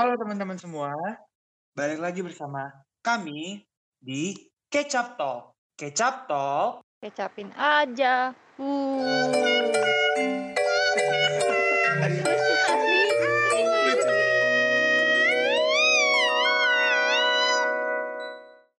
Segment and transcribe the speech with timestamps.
[0.00, 0.96] Halo teman-teman semua,
[1.76, 2.72] balik lagi bersama
[3.04, 3.68] kami
[4.00, 4.32] di
[4.72, 5.52] Kecap Talk.
[5.76, 6.80] Kecap Talk.
[7.04, 8.32] Kecapin aja.
[8.56, 9.28] Uh.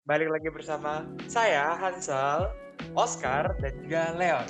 [0.10, 2.50] Balik lagi bersama saya Hansel,
[2.98, 4.50] Oscar, dan juga Leon.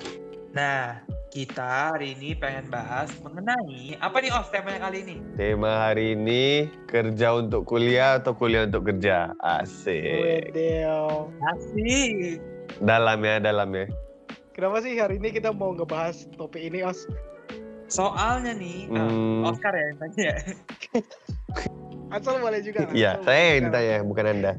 [0.56, 5.16] Nah, kita hari ini pengen bahas mengenai apa nih Os temanya kali ini?
[5.40, 9.32] Tema hari ini kerja untuk kuliah atau kuliah untuk kerja.
[9.40, 10.52] Asik.
[10.52, 11.32] Wedeo.
[11.56, 12.44] Asik.
[12.84, 13.88] Dalam ya, dalam ya.
[14.52, 17.08] Kenapa sih hari ini kita mau ngebahas topik ini, Os?
[17.88, 20.34] Soalnya nih, ah, Hmm, Oscar ya yang tanya.
[22.16, 22.92] Ansel boleh juga.
[22.92, 24.52] Iya, saya yang ditanya, bukan Anda.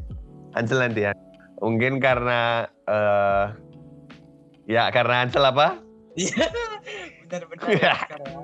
[0.56, 1.12] Ansel nanti ya.
[1.60, 3.44] Mungkin karena eh
[4.64, 5.91] ya karena Ansel apa?
[6.12, 6.44] Iya,
[7.24, 8.40] benar-benar Oscar ya.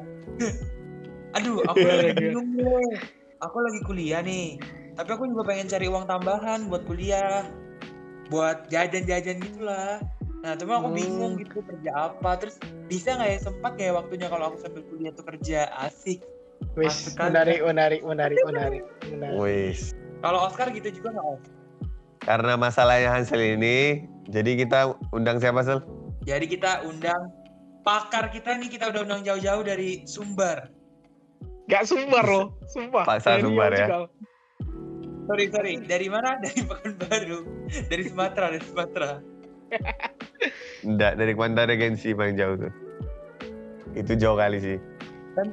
[1.37, 2.89] Aduh, aku lagi bingung nih.
[3.39, 4.59] Aku lagi kuliah nih,
[4.99, 7.47] tapi aku juga pengen cari uang tambahan buat kuliah,
[8.35, 10.03] buat jajan-jajan gitulah.
[10.43, 10.99] Nah, cuma aku Hmm.
[10.99, 12.35] bingung gitu kerja apa.
[12.43, 12.59] Terus
[12.91, 16.19] bisa nggak ya sempat nggak ya waktunya kalau aku sambil kuliah tuh kerja asik.
[16.75, 17.31] Wis, kan?
[17.31, 19.39] menarik, menarik, menarik, menarik, menarik.
[19.39, 19.95] Wis.
[20.19, 21.43] Kalau Oscar gitu juga nggak Os?
[22.27, 25.79] Karena masalahnya Hansel ini, jadi kita undang siapa Sel?
[26.27, 27.31] Jadi kita undang
[27.89, 30.69] pakar kita nih kita udah undang jauh-jauh dari Sumbar.
[31.69, 33.05] Gak sumbar loh, sumpah.
[33.05, 33.87] Paksa Dari sumbar ya.
[35.29, 36.41] Sorry sorry, dari mana?
[36.41, 37.39] Dari Pekanbaru,
[37.93, 39.11] dari Sumatera, dari Sumatera.
[40.89, 42.73] Enggak, dari Kuantan Regensi paling jauh tuh.
[43.93, 44.77] Itu jauh kali sih.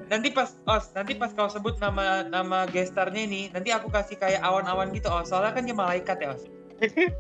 [0.08, 4.40] Nanti pas Os, nanti pas kau sebut nama nama gestarnya ini, nanti aku kasih kayak
[4.40, 5.28] awan-awan gitu Os.
[5.28, 6.48] Soalnya kan dia malaikat ya Os.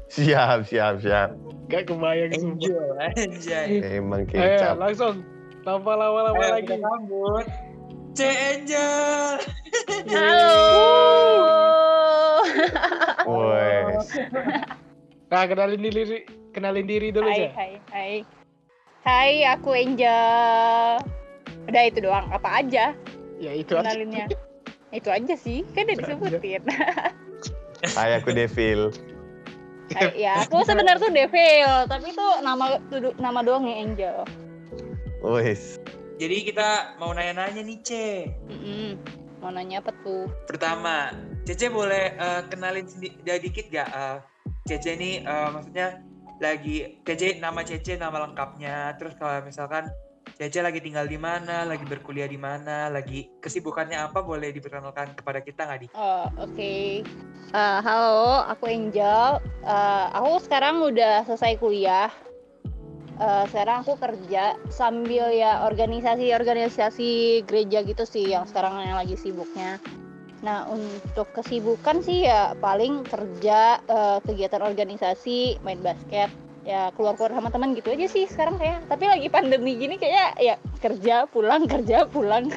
[0.08, 1.30] Siap, siap, siap.
[1.66, 3.81] Gak kebayang anjay.
[3.81, 4.75] Emang Ayo, kecap.
[4.78, 5.23] langsung.
[5.62, 6.67] Tanpa lama-lama Ayo lagi.
[6.67, 7.45] kita sambut.
[8.14, 9.42] C Angel.
[10.14, 10.53] Halo.
[13.25, 14.08] Wes.
[15.25, 17.50] Nah, kenalin diri, kenalin diri dulu Hai, ya.
[17.52, 18.14] hai, hai.
[19.02, 21.02] Hai, aku Angel.
[21.66, 22.29] Udah itu doang.
[22.29, 22.94] Apa aja
[23.35, 23.84] Ya itu aja.
[23.84, 24.25] kenalinnya?
[24.91, 25.66] itu aja sih.
[25.74, 26.02] Kan udah aja.
[26.06, 26.62] disebutin.
[27.91, 28.94] Hai, aku Devil.
[29.94, 34.18] Hai, ya, aku sebenarnya tuh Devil, tapi itu nama tuh- nama doang ya Angel.
[35.22, 35.78] Wes.
[36.16, 37.91] Jadi kita mau nanya-nanya nih C.
[38.47, 38.96] Mm-mm.
[39.44, 40.25] Mau nanya apa tuh?
[40.47, 41.12] Pertama,
[41.46, 43.90] Cece boleh eh, kenalin dia dikit gak?
[43.90, 44.18] Eh,
[44.66, 46.02] Cece ini eh, maksudnya
[46.40, 48.96] lagi Cece nama Cece nama lengkapnya.
[48.97, 49.91] Terus kalau misalkan
[50.35, 55.40] Cece lagi tinggal di mana, lagi berkuliah di mana, lagi kesibukannya apa boleh diperkenalkan kepada
[55.40, 55.88] kita nggak di?
[55.96, 56.75] Oh, oke.
[57.56, 59.40] Eh, halo, aku Angel.
[59.63, 62.12] Eh, aku sekarang udah selesai kuliah.
[63.16, 69.79] Eh, sekarang aku kerja sambil ya organisasi-organisasi gereja gitu sih yang sekarang yang lagi sibuknya.
[70.44, 76.28] Nah, untuk kesibukan sih ya paling kerja, eh, kegiatan organisasi, main basket,
[76.66, 78.84] ya keluar-keluar sama teman gitu aja sih sekarang kayak.
[78.90, 82.50] Tapi lagi pandemi gini kayaknya ya kerja pulang kerja pulang.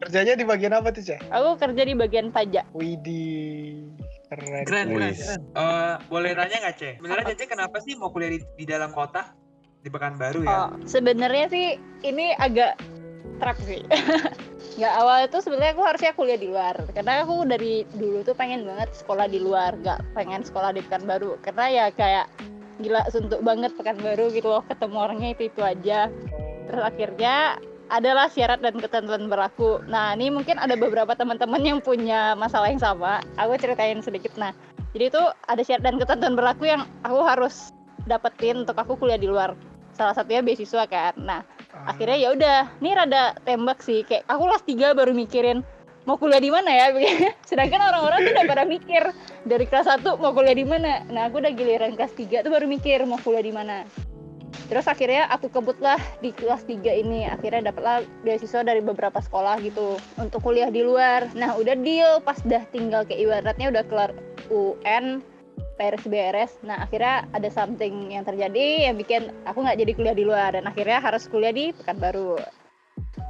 [0.00, 1.20] Kerjanya di bagian apa tuh, Ceh?
[1.28, 2.64] Aku kerja di bagian pajak.
[2.72, 3.86] Widih.
[4.30, 4.62] Keren.
[4.62, 5.14] Keren, keren.
[5.58, 6.90] Eh, boleh tanya nggak Cece?
[7.02, 9.34] Sebenarnya Cece kenapa sih mau kuliah di, di dalam kota?
[9.82, 10.50] Di Pekanbaru ya?
[10.54, 11.66] Oh, sebenarnya sih
[12.06, 12.78] ini agak
[13.42, 13.82] trap sih.
[14.78, 18.62] Nggak awal itu sebenarnya aku harusnya kuliah di luar karena aku dari dulu tuh pengen
[18.64, 22.30] banget sekolah di luar, nggak pengen sekolah di Pekanbaru karena ya kayak
[22.80, 26.08] gila suntuk banget Pekanbaru gitu loh ketemu orangnya itu itu aja.
[26.66, 27.60] Terus akhirnya
[27.90, 29.82] adalah syarat dan ketentuan berlaku.
[29.90, 33.20] Nah ini mungkin ada beberapa teman-teman yang punya masalah yang sama.
[33.36, 34.32] Aku ceritain sedikit.
[34.40, 34.54] Nah
[34.96, 37.70] jadi itu ada syarat dan ketentuan berlaku yang aku harus
[38.08, 39.54] dapetin untuk aku kuliah di luar.
[39.94, 41.14] Salah satunya beasiswa kan.
[41.20, 41.94] Nah Ah.
[41.94, 45.62] akhirnya ya udah ini rada tembak sih kayak aku kelas 3 baru mikirin
[46.08, 46.86] mau kuliah di mana ya?
[47.48, 49.02] Sedangkan orang-orang tuh udah pada mikir
[49.44, 51.04] dari kelas 1 mau kuliah di mana?
[51.08, 53.84] Nah aku udah giliran kelas 3 tuh baru mikir mau kuliah di mana.
[54.70, 57.26] Terus akhirnya aku kebut lah di kelas 3 ini.
[57.26, 61.26] Akhirnya dapatlah beasiswa dari beberapa sekolah gitu untuk kuliah di luar.
[61.34, 64.10] Nah udah deal pas dah tinggal kayak ibaratnya udah kelar
[64.50, 65.26] UN
[65.80, 70.50] beres-beres nah akhirnya ada something yang terjadi yang bikin aku nggak jadi kuliah di luar.
[70.54, 72.59] Dan akhirnya harus kuliah di Pekanbaru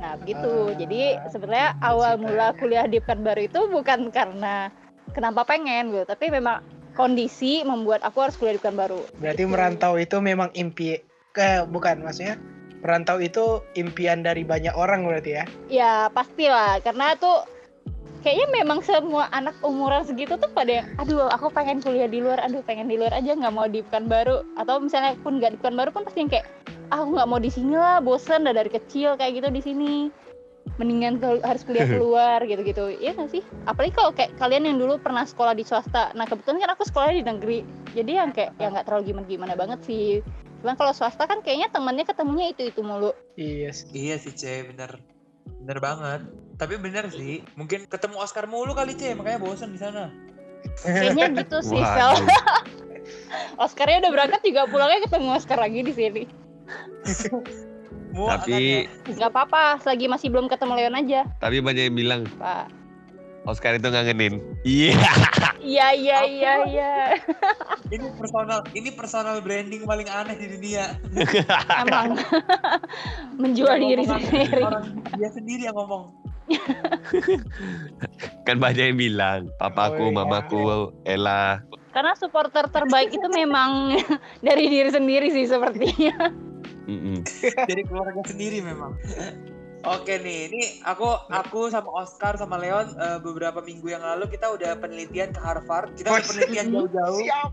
[0.01, 4.73] nah begitu Ah, jadi sebenarnya awal cerita mula kuliah di Pekanbaru itu bukan karena
[5.13, 6.65] kenapa pengen gitu tapi memang
[6.97, 9.53] kondisi membuat aku harus kuliah di Pekanbaru Berarti Gitu.
[9.53, 10.97] merantau itu memang impi
[11.37, 12.41] ke bukan maksudnya
[12.81, 15.45] merantau itu impian dari banyak orang berarti ya.
[15.69, 17.45] ya pastilah karena tuh
[18.21, 22.41] kayaknya memang semua anak umuran segitu tuh pada yang aduh aku pengen kuliah di luar
[22.45, 25.91] aduh pengen di luar aja nggak mau di Pekanbaru atau misalnya pun nggak di Pekanbaru
[25.93, 26.47] pun pasti yang kayak
[26.91, 29.95] ah, aku nggak mau di sini lah bosen dah dari kecil kayak gitu di sini.
[30.77, 32.93] Mendingan kal- harus kuliah keluar gitu-gitu.
[33.01, 33.43] Iya nggak sih?
[33.65, 36.13] Apalagi kalau kayak kalian yang dulu pernah sekolah di swasta.
[36.13, 37.65] Nah kebetulan kan aku sekolah di negeri.
[37.97, 40.21] Jadi yang kayak ya nggak terlalu gimana gimana banget sih.
[40.61, 43.17] Cuman kalau swasta kan kayaknya temennya ketemunya itu itu mulu.
[43.41, 43.89] Iya sih.
[43.89, 45.01] Iya sih C, bener.
[45.65, 46.21] Bener banget.
[46.61, 50.13] Tapi bener sih, mungkin ketemu Oscar mulu kali C, makanya bosan di sana.
[50.85, 51.81] kayaknya gitu sih.
[51.81, 52.21] Sel
[53.65, 56.23] Oscarnya udah berangkat juga pulangnya ketemu Oscar lagi di sini
[58.11, 62.67] Tapi nggak apa-apa selagi masih belum ketemu Leon aja tapi banyak yang bilang pak
[63.49, 64.37] Oscar itu ngangenin.
[64.69, 65.01] Iya.
[65.65, 66.93] iya iya iya iya
[67.89, 71.01] ini personal, ini personal branding paling aneh di dunia.
[71.81, 72.21] emang
[73.41, 76.20] menjual diri sendiri Orang dia sendiri yang ngomong.
[78.47, 80.17] kan banyak yang bilang, papaku, Oh, iya.
[80.17, 80.61] mamaku,
[81.05, 81.63] Ella.
[81.91, 83.99] karena supporter terbaik itu memang
[84.47, 86.31] dari diri sendiri sih sepertinya
[86.87, 87.23] Mm-mm.
[87.71, 88.99] Dari keluarga sendiri memang.
[89.87, 94.51] Oke nih, ini aku aku sama Oscar sama Leon eh, beberapa minggu yang lalu kita
[94.51, 95.95] udah penelitian ke Harvard.
[95.95, 97.21] Kita udah penelitian jauh-jauh.
[97.23, 97.51] Siap.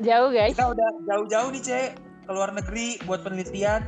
[0.00, 3.84] jauh guys Kita udah jauh-jauh nih, Ce, ke luar negeri buat penelitian.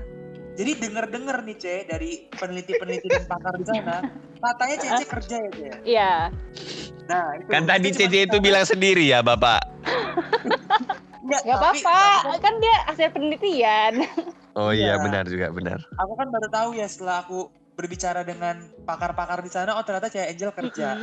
[0.59, 4.03] Jadi denger-denger nih, Ce, dari peneliti-peneliti dan pakar di sana,
[4.43, 5.69] katanya Cece kerja ya, Ce.
[5.87, 6.13] iya
[7.09, 7.49] Nah, itu.
[7.49, 9.65] Kan tadi CC itu bilang sendiri ya, Bapak.
[11.25, 13.93] Nggak, nggak tapi apa-apa kan dia hasil penelitian
[14.53, 15.01] Oh iya, Iya.
[15.01, 15.79] benar juga, benar.
[15.97, 20.27] Aku kan baru tahu ya setelah aku berbicara dengan pakar-pakar di sana, oh ternyata Cece
[20.27, 20.99] Angel kerja.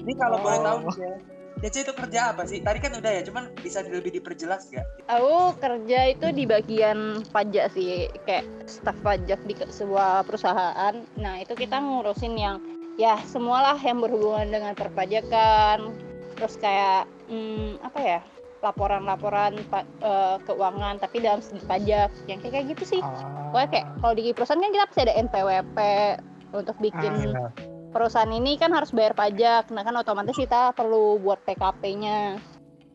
[0.00, 1.33] Ini kalau boleh tahu Oh.
[1.64, 2.60] Ce, Cece itu kerja apa sih?
[2.60, 4.84] Tadi kan udah ya, cuman bisa lebih diperjelas gak?
[5.08, 10.92] aku kerja itu di bagian pajak sih kayak staf pajak di sebuah perusahaan.
[11.16, 12.60] Nah itu kita ngurusin yang
[13.00, 15.88] ya semualah yang berhubungan dengan perpajakan.
[16.36, 18.20] Terus kayak hmm, apa ya
[18.60, 19.56] laporan-laporan
[20.04, 22.12] eh, keuangan tapi dalam segi pajak.
[22.28, 23.00] Yang kayak kayak gitu sih.
[23.48, 25.78] Pokoknya kayak kalau di perusahaan kan kita pasti ada NPWP
[26.52, 27.48] untuk bikin Ah,
[27.94, 29.70] perusahaan ini kan harus bayar pajak.
[29.70, 32.42] Nah kan otomatis kita perlu buat PKP-nya.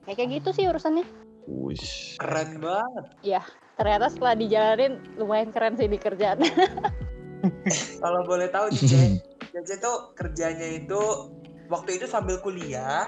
[0.03, 1.07] Kayak kayak gitu sih urusannya.
[1.47, 2.19] Wush.
[2.19, 3.05] Keren banget.
[3.79, 6.43] Ternyata setelah dijalanin lumayan keren sih di kerjaan.
[8.03, 9.23] Kalau boleh tahu Ce,
[9.55, 10.99] Cece tuh kerjanya itu
[11.71, 13.07] waktu itu sambil kuliah,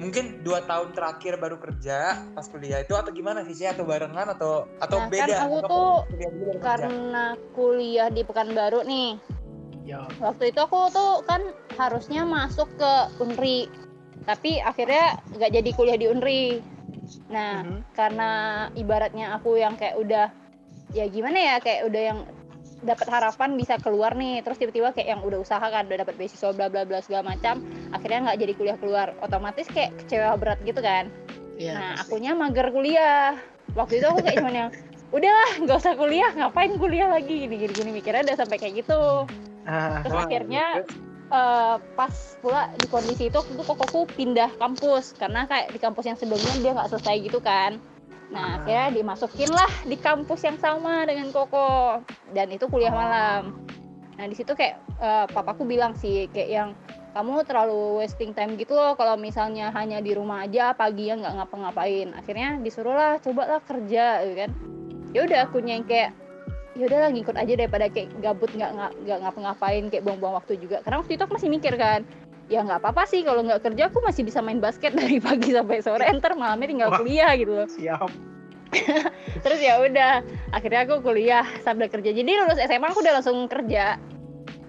[0.00, 3.68] mungkin dua tahun terakhir baru kerja pas kuliah itu atau gimana sih?
[3.68, 5.36] Atau barengan atau atau Nah, kan beda?
[5.44, 6.64] aku Atau tuh kuliah baru kerja?
[6.64, 9.08] Karena kuliah di Pekanbaru nih.
[9.88, 10.04] Ya.
[10.20, 11.40] Waktu itu aku tuh kan
[11.80, 13.72] harusnya masuk ke Unri.
[14.28, 16.44] Tapi akhirnya nggak jadi kuliah di Unri.
[17.32, 17.96] Nah, Mhm.
[17.96, 18.30] karena
[18.76, 20.26] ibaratnya aku yang kayak udah
[20.92, 22.18] ya gimana ya kayak udah yang
[22.78, 26.54] dapat harapan bisa keluar nih terus tiba-tiba kayak yang udah usaha kan udah dapat beasiswa
[26.54, 27.58] bla bla bla segala macam
[27.90, 31.10] akhirnya nggak jadi kuliah keluar otomatis kayak kecewa berat gitu kan
[31.58, 31.74] Iya.
[31.74, 32.06] nah pasti.
[32.06, 33.34] akunya mager kuliah
[33.74, 34.70] waktu itu aku kayak cuman yang
[35.10, 39.26] udahlah nggak usah kuliah ngapain kuliah lagi gini gini gini mikirnya udah sampai kayak gitu
[39.68, 40.64] Ah, terus akhirnya
[41.28, 45.12] eh, pas pula di kondisi itu waktu itu kokoku pindah kampus.
[45.12, 47.76] Karena kayak di kampus yang sebelumnya dia nggak selesai gitu kan.
[48.32, 48.52] Nah Ah.
[48.64, 52.00] akhirnya dimasukin lah di kampus yang sama dengan koko.
[52.32, 53.60] Dan itu kuliah malam.
[54.16, 56.70] Nah di situ kayak eh, papaku bilang sih kayak yang
[57.12, 58.96] kamu terlalu wasting time gitu loh.
[58.96, 62.16] Kalau misalnya hanya di rumah aja pagi ya nggak ngapa-ngapain.
[62.16, 64.50] Akhirnya disuruh lah coba lah kerja gitu kan.
[65.12, 66.12] Ya udah akunya yang kayak
[66.78, 68.70] ya udahlah ngikut aja daripada kayak gabut nggak
[69.02, 72.06] nggak ngapa-ngapain kayak buang-buang waktu juga karena waktu itu aku masih mikir kan
[72.46, 75.82] ya nggak apa-apa sih kalau nggak kerja aku masih bisa main basket dari pagi sampai
[75.82, 76.98] sore enter malamnya tinggal Wah.
[77.02, 78.10] kuliah gitu loh siap.
[79.44, 80.22] terus ya udah
[80.54, 83.98] akhirnya aku kuliah sambil kerja jadi lulus SMA aku udah langsung kerja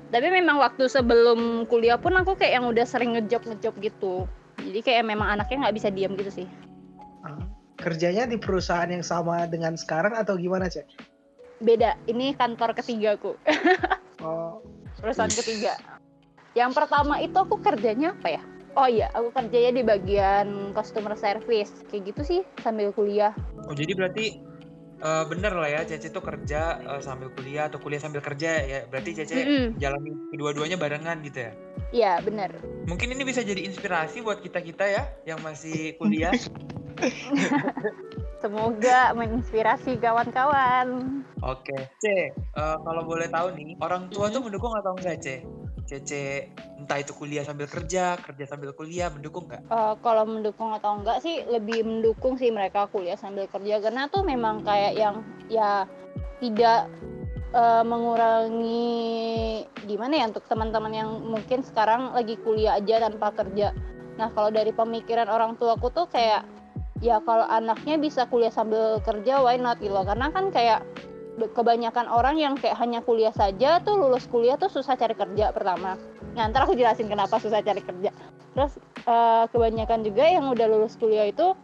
[0.10, 4.26] tapi memang waktu sebelum kuliah pun aku kayak yang udah sering ngejob ngejob gitu
[4.66, 6.48] jadi kayak memang anaknya nggak bisa diam gitu sih
[7.24, 7.44] Ah.
[7.80, 10.88] Kerjanya di perusahaan yang sama dengan sekarang atau gimana, Cek?
[11.60, 11.96] Beda.
[12.08, 13.36] Ini kantor ketigaku
[14.26, 14.60] Oh,
[15.00, 15.80] perusahaan ketiga.
[16.52, 18.42] Yang pertama itu aku kerjanya apa ya?
[18.76, 21.72] Oh iya aku kerjanya di bagian customer service.
[21.88, 23.32] Kayak gitu sih sambil kuliah.
[23.64, 24.44] Oh jadi berarti
[25.00, 28.80] eh, bener lah ya Cece tuh kerja eh, sambil kuliah atau kuliah sambil kerja ya.
[28.92, 29.66] Berarti Cece Mm-mm.
[29.80, 31.52] jalani kedua-duanya barengan gitu ya.
[31.92, 32.52] Iya bener
[32.90, 36.34] Mungkin ini bisa jadi inspirasi buat kita-kita ya yang masih kuliah.
[38.42, 41.76] semoga menginspirasi kawan-kawan Oke.
[42.04, 42.06] C,
[42.36, 44.52] eh, kalau boleh tahu nih, orang tua tuh Mhm.
[44.52, 45.28] mendukung atau enggak, C?
[45.88, 49.64] Cece entah itu kuliah sambil kerja, kerja sambil kuliah, mendukung nggak?
[49.64, 54.22] Eh, kalau mendukung atau enggak sih lebih mendukung sih mereka kuliah sambil kerja karena tuh
[54.22, 55.88] memang kayak yang ya
[56.44, 56.92] tidak
[57.54, 63.74] eh, mengurangi gimana ya untuk teman-teman yang mungkin sekarang lagi kuliah aja tanpa kerja.
[64.20, 66.46] Nah kalau dari pemikiran orang tuaku tuh kayak
[67.00, 70.84] ya kalau anaknya bisa kuliah sambil kerja why not gitu loh karena kan kayak
[71.56, 75.96] kebanyakan orang yang kayak hanya kuliah saja tuh lulus kuliah tuh susah cari kerja pertama.
[76.36, 78.12] Nah, ntar aku jelasin kenapa susah cari kerja.
[78.52, 78.76] Terus
[79.08, 81.56] eh, kebanyakan juga yang udah lulus kuliah itu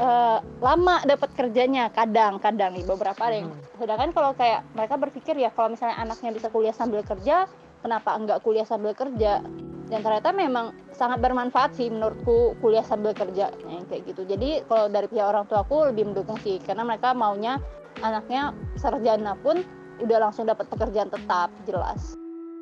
[0.00, 3.52] eh, lama dapat kerjanya, kadang-kadang nih beberapa ada yang.
[3.76, 7.44] Sedangkan kalau kayak mereka berpikir ya kalau misalnya anaknya bisa kuliah sambil kerja,
[7.84, 9.44] kenapa enggak kuliah sambil kerja?
[9.90, 14.22] Dan ternyata memang sangat bermanfaat sih menurutku kuliah sambil kerja yang kayak gitu.
[14.22, 17.58] Jadi kalau dari pihak orang tua aku lebih mendukung sih karena mereka maunya
[17.98, 19.66] anaknya sarjana pun
[19.98, 22.19] udah langsung dapat pekerjaan tetap jelas.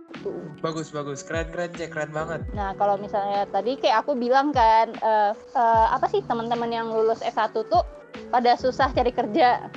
[0.08, 0.32] Gitu.
[0.64, 2.40] Bagus bagus, keren keren cek, keren banget.
[2.56, 7.20] Nah kalau misalnya tadi kayak aku bilang kan eh, eh, apa sih teman-teman yang lulus
[7.20, 7.84] S1 tuh
[8.32, 9.68] pada susah cari kerja.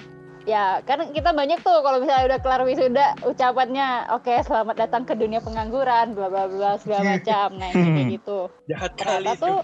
[0.49, 5.13] Ya kan kita banyak tuh kalau misalnya udah kelar wisuda ucapannya oke selamat datang ke
[5.13, 7.59] dunia pengangguran bla bla bla segala macam.
[7.59, 8.39] Nah kayak gitu.
[8.71, 9.37] Jahat kali itu.
[9.37, 9.57] tuh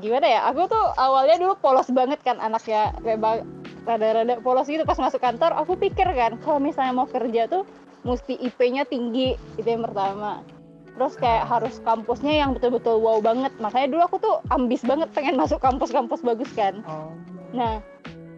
[0.00, 3.44] gimana ya aku tuh awalnya dulu polos banget kan anaknya kayak
[3.84, 7.66] rada-rada polos gitu pas masuk kantor aku pikir kan kalau misalnya mau kerja tuh
[8.02, 10.40] mesti IP-nya tinggi itu yang pertama
[10.90, 15.38] terus kayak harus kampusnya yang betul-betul wow banget makanya dulu aku tuh ambis banget pengen
[15.38, 17.14] masuk kampus-kampus bagus kan Oh.
[17.50, 17.82] Nah,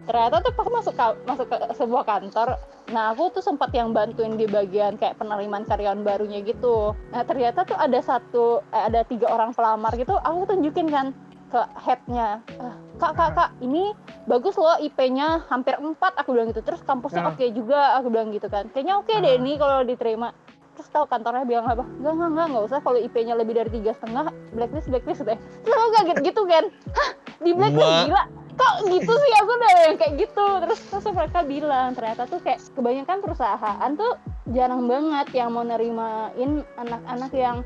[0.09, 2.57] ternyata tuh pas masuk ka- masuk ke sebuah kantor,
[2.89, 6.97] nah aku tuh sempat yang bantuin di bagian kayak penerimaan karyawan barunya gitu.
[7.13, 11.13] Nah, ternyata tuh ada satu eh, ada tiga orang pelamar gitu, aku tunjukin kan
[11.53, 13.93] ke headnya, "Ah, kak kak kak ini
[14.25, 16.65] bagus loh IP-nya hampir 4 aku bilang gitu.
[16.65, 17.29] Terus kampusnya Ah.
[17.29, 18.65] oke juga aku bilang gitu kan.
[18.67, 19.37] Kayaknya oke deh Ah.
[19.37, 20.33] ini kalau diterima.
[20.73, 21.85] Terus tahu kantornya bilang apa?
[21.85, 22.79] Enggak enggak enggak enggak usah.
[22.81, 25.37] Kalau IP-nya lebih dari tiga setengah blacklist blacklist deh.
[25.37, 26.63] Terus aku kaget gitu kan.
[26.97, 28.23] Hah di blacklist Ma- gila?
[28.53, 29.33] Kok gitu sih?
[29.35, 30.45] Aku udah yang kayak gitu.
[30.61, 34.13] Terus terus mereka bilang ternyata tuh kayak kebanyakan perusahaan tuh
[34.47, 37.61] jarang banget yang mau nerimain anak-anak yang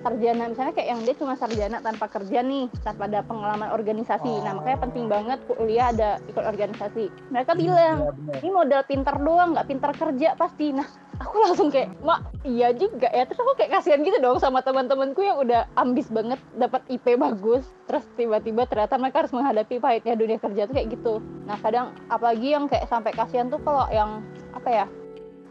[0.00, 4.32] sarjana misalnya kayak yang dia cuma sarjana tanpa kerja nih tanpa ada pengalaman organisasi.
[4.42, 7.12] Nah makanya penting banget kuliah ada ikut organisasi.
[7.30, 10.72] Mereka bilang Iya, ini modal pinter doang nggak pinter kerja pasti.
[10.72, 10.88] Nah
[11.20, 13.28] aku langsung kayak mak iya juga ya.
[13.28, 17.68] Terus aku kayak kasihan gitu dong sama teman-temanku yang udah ambis banget dapat IP bagus.
[17.84, 21.20] Terus tiba-tiba ternyata mereka harus menghadapi pahitnya dunia kerja tuh kayak gitu.
[21.44, 24.24] Nah kadang apalagi yang kayak sampai kasihan tuh kalau yang
[24.56, 24.86] apa ya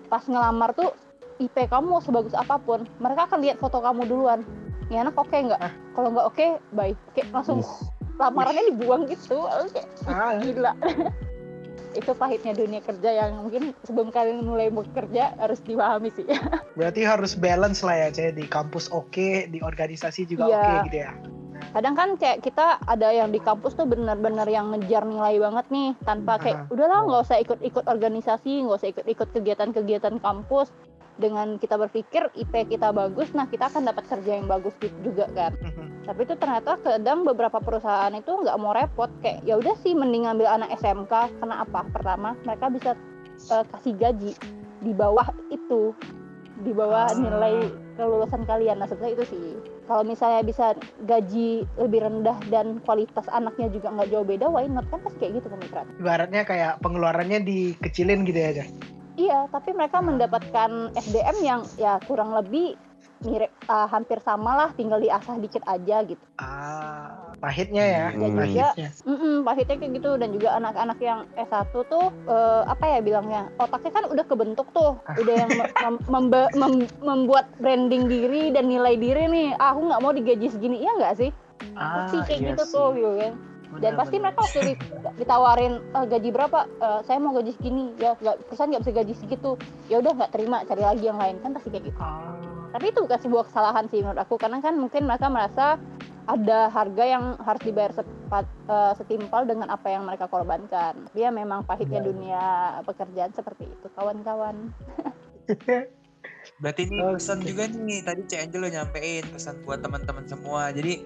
[0.09, 0.89] pas ngelamar tuh
[1.39, 4.43] IP kamu sebagus apa pun mereka akan lihat foto kamu duluan.
[4.89, 5.61] Ini anak oke nggak?
[5.61, 5.71] Ah.
[5.93, 6.93] kalau nggak oke bye.
[7.13, 7.63] Kayak langsung
[8.15, 9.47] lamarannya dibuang gitu.
[9.71, 10.71] Kayak Ah, gila.
[11.99, 16.25] Itu pahitnya dunia kerja yang mungkin sebelum kalian mulai bekerja harus dipahami sih.
[16.77, 18.37] Berarti harus balance lah ya Cek.
[18.37, 20.57] di kampus oke di organisasi juga Iya.
[20.59, 21.11] oke gitu ya.
[21.69, 25.89] Kadang kan kayak kita ada yang di kampus tuh bener-bener yang ngejar nilai banget nih
[26.01, 30.73] tanpa kayak udahlah nggak usah ikut-ikut organisasi nggak usah ikut-ikut kegiatan-kegiatan kampus
[31.19, 35.27] dengan kita berpikir IP kita bagus nah kita akan dapat kerja yang bagus gitu juga
[35.35, 35.53] kan.
[36.07, 39.11] Tapi itu ternyata kadang beberapa perusahaan itu nggak mau repot.
[39.21, 41.85] Kayak ya udah sih mending ngambil anak SMK karena apa?
[41.93, 42.91] Pertama mereka bisa
[43.51, 44.31] eh, kasih gaji
[44.81, 45.93] di bawah itu.
[46.59, 47.15] Di bawah Ah.
[47.15, 47.55] nilai
[47.93, 48.81] kelulusan kalian.
[48.81, 49.45] Nah sebenarnya itu sih.
[49.85, 50.65] Kalau misalnya bisa
[51.05, 54.89] gaji lebih rendah dan kualitas anaknya juga nggak jauh beda why not?
[54.89, 58.65] Kan pasti kayak gitu pemikiran ibaratnya kayak pengeluarannya dikecilin gitu ya.
[59.19, 62.79] Iya tapi mereka mendapatkan SDM yang ya kurang lebih
[63.19, 66.23] mirip ah, hampir sama lah tinggal diasah dikit aja gitu.
[66.39, 68.35] Ah pahitnya ya Hmm.
[68.35, 68.91] pahitnya.
[69.03, 70.11] Mm-mm, pahitnya kayak gitu.
[70.15, 75.03] Dan juga anak-anak yang S1 tuh eh, apa ya bilangnya otaknya kan udah kebentuk tuh.
[75.03, 79.49] Udah yang mem- mem- membe- mem- membuat branding diri dan nilai diri nih.
[79.55, 80.79] Ah, aku nggak mau digaji segini.
[80.79, 81.31] Iya nggak sih?
[81.75, 82.71] Ah, pasti kayak iya gitu sih.
[82.71, 83.33] tuh gitu kan
[83.77, 84.81] dan pasti mereka waktu di-
[85.15, 89.13] ditawarin "Eh, gaji berapa Eh, saya mau gaji segini ya nggak perusahaan nggak bisa gaji
[89.13, 89.51] segitu
[89.85, 92.33] ya udah nggak terima cari lagi yang lain kan pasti kayak gitu Ah,
[92.71, 95.77] tapi itu bukan sebuah kesalahan sih menurut aku karena kan mungkin mereka merasa
[96.25, 101.09] ada harga yang harus dibayar sepat, eh, setimpal dengan apa yang mereka korbankan.
[101.09, 102.05] Dia memang pahitnya Iya.
[102.05, 102.43] dunia
[102.85, 104.69] pekerjaan seperti itu, kawan-kawan.
[106.61, 107.17] Berarti ini Oke.
[107.17, 110.69] pesan juga nih tadi Cek Angelo nyampein pesan buat teman-teman semua.
[110.69, 111.01] Jadi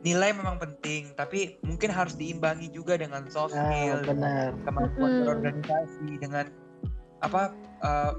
[0.00, 6.08] nilai memang penting, tapi mungkin harus diimbangi juga dengan soft ah, skill, benar kemampuan berorganisasi,
[6.16, 6.48] dengan
[7.20, 7.52] apa
[7.84, 8.12] eh,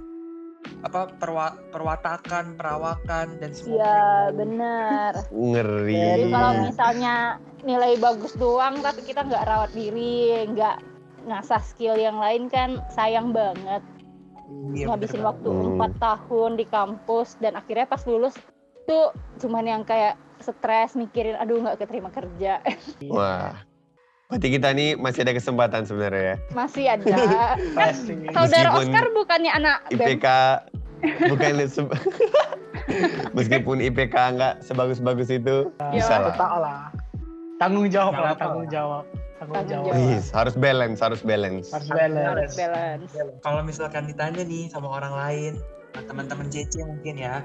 [0.86, 3.82] apa perwa- perwatakan, perawakan dan semua.
[3.82, 4.06] Iya,
[4.38, 5.12] benar.
[5.34, 5.98] Ngeri.
[5.98, 6.34] Jadi Iya.
[6.38, 7.16] kalau misalnya
[7.66, 10.78] nilai bagus doang tapi kita nggak rawat diri, nggak
[11.26, 13.82] ngasah skill yang lain kan sayang banget.
[14.76, 15.66] Iya, ngabisin bener waktu Hmm.
[15.74, 18.36] empat tahun di kampus dan akhirnya pas lulus
[18.86, 22.60] tuh cuman yang kayak stres mikirin aduh nggak keterima kerja
[23.08, 23.54] Wah.
[24.26, 26.36] Berarti kita nih masih ada kesempatan sebenarnya ya.
[26.52, 27.04] masih ada
[27.36, 30.28] kan pasti saudara Meskipun Oscar bukannya anak BEM IPK
[31.28, 31.96] bukan se-
[33.32, 36.34] meskipun IPK nggak sebagus-bagus itu Ya, bisa lah.
[36.34, 36.82] tak lah
[37.58, 39.04] tanggung jawab lah tanggung jawab
[39.36, 39.92] tanggung jawab.
[39.92, 41.74] Wih, harus balance, harus balance.
[41.74, 42.54] Harus harus balance.
[42.56, 43.10] balance
[43.42, 45.54] Kalau misalkan ditanya nih sama orang lain,
[45.98, 47.42] teman-teman CC mungkin ya,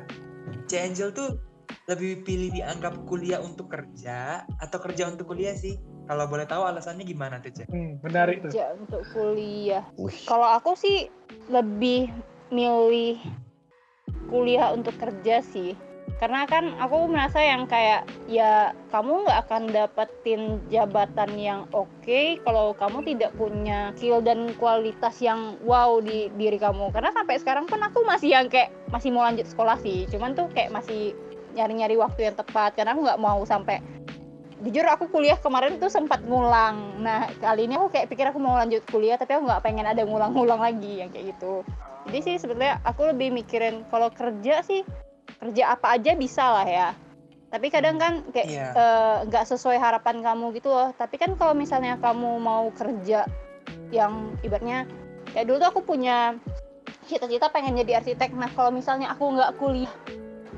[0.68, 1.40] C Angel tuh
[1.86, 5.78] lebih pilih dianggap kuliah untuk kerja atau kerja untuk kuliah sih?
[6.06, 7.66] Kalau boleh tahu alasannya gimana tuh, C?
[7.66, 8.54] Hmm, menarik tuh.
[8.54, 9.82] kerja untuk kuliah
[10.30, 11.10] kalau aku sih
[11.50, 12.10] lebih
[12.54, 13.18] milih
[14.30, 15.74] kuliah untuk kerja sih
[16.16, 22.72] karena kan aku merasa yang kayak ya kamu nggak akan dapetin jabatan yang oke kalau
[22.72, 27.84] kamu tidak punya skill dan kualitas yang wow di diri kamu karena sampai sekarang pun
[27.84, 31.12] aku masih yang kayak masih mau lanjut sekolah sih cuman tuh kayak masih
[31.56, 33.80] nyari-nyari waktu yang tepat karena aku nggak mau sampai
[34.64, 37.00] jujur aku kuliah kemarin tuh sempat ngulang.
[37.00, 40.00] Nah kali ini aku kayak pikir aku mau lanjut kuliah tapi aku nggak pengen ada
[40.04, 41.60] ngulang-ngulang lagi yang kayak gitu.
[42.08, 44.80] Jadi sih sebetulnya aku lebih mikirin kalau kerja sih
[45.42, 46.88] kerja apa aja bisa lah ya.
[47.46, 48.66] Tapi kadang kan kayak Iya.
[48.72, 50.90] eh, nggak sesuai harapan kamu gitu loh.
[50.96, 53.28] Tapi kan kalau misalnya kamu mau kerja
[53.92, 54.88] yang ibaratnya
[55.36, 56.38] kayak dulu tuh aku punya
[57.06, 58.32] cita-cita pengen jadi arsitek.
[58.34, 59.92] Nah kalau misalnya aku nggak kuliah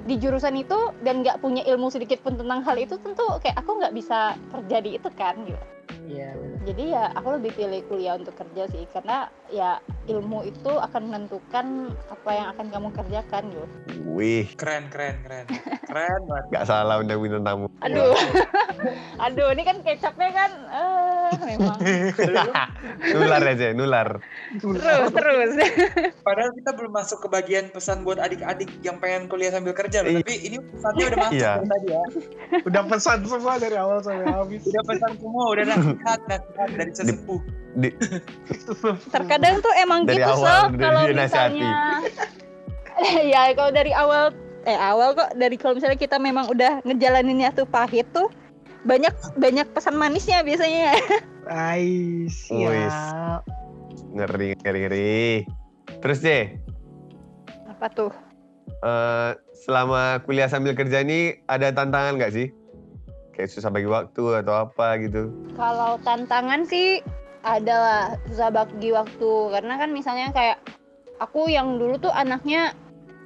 [0.09, 0.75] di jurusan itu
[1.05, 4.77] dan nggak punya ilmu sedikit pun tentang hal itu tentu kayak aku nggak bisa kerja
[4.81, 5.61] di itu kan gitu
[6.05, 6.59] Iya, benar.
[6.65, 9.19] jadi ya aku lebih pilih kuliah untuk kerja sih karena
[9.49, 11.67] ya ilmu itu akan menentukan
[12.07, 13.67] apa yang akan kamu kerjakan gitu
[14.09, 15.47] wih, Keren, keren, keren.
[15.83, 16.45] Keren banget.
[16.51, 17.67] gak salah undang bintang tamu.
[17.79, 18.13] aduh
[19.25, 21.77] aduh ini kan kecapnya kan eh memang
[23.13, 24.09] nular aja, nular.
[24.55, 24.81] terus
[25.11, 25.51] terus
[26.27, 30.11] Padahal kita belum masuk ke bagian pesan buat adik-adik yang pengen kuliah sambil kerja loh.
[30.11, 30.21] Iya.
[30.21, 31.53] Tapi ini pesannya udah masuk Iya.
[31.65, 32.03] tadi ya.
[32.65, 34.61] Udah pesan semua dari awal sampai habis.
[34.65, 37.41] Udah pesan semua, udah nasihat, nasihat dari sesepuh.
[37.79, 37.89] Di,
[39.15, 41.73] terkadang tuh emang Dari gitu awal so kalau misalnya
[43.33, 44.35] ya kalau dari awal
[44.67, 48.33] eh awal kok dari kalau misalnya kita memang udah ngejalaninnya tuh pahit tuh
[48.83, 50.97] banyak banyak pesan manisnya biasanya
[51.49, 52.93] Ais, Wis.
[52.93, 53.41] ya.
[54.13, 55.25] ngeri, ngeri, ngeri.
[56.05, 56.61] Terus deh,
[57.65, 58.13] apa tuh
[58.85, 59.33] eh,
[59.65, 62.53] selama kuliah sambil kerja ini ada tantangan nggak sih?
[63.39, 65.31] Kayak susah bagi waktu atau apa gitu?
[65.55, 66.99] Kalau tantangan sih
[67.47, 69.31] adalah susah bagi waktu.
[69.55, 70.59] Karena kan misalnya kayak
[71.23, 72.75] aku yang dulu tuh anaknya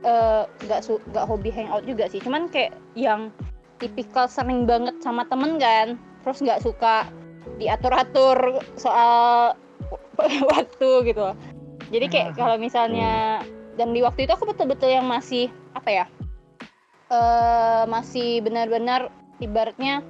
[0.04, 2.20] eh, nggak su nggak hobi hangout juga sih.
[2.20, 3.32] Cuman kayak yang
[3.80, 7.08] tipikal sering banget sama temen kan terus nggak suka
[7.56, 9.56] diatur-atur soal
[10.52, 11.32] waktu gitu.
[11.88, 13.40] Jadi kayak kalau misalnya
[13.80, 16.06] dan di waktu itu aku betul-betul yang masih apa ya
[17.12, 20.06] eh masih benar-benar ibaratnya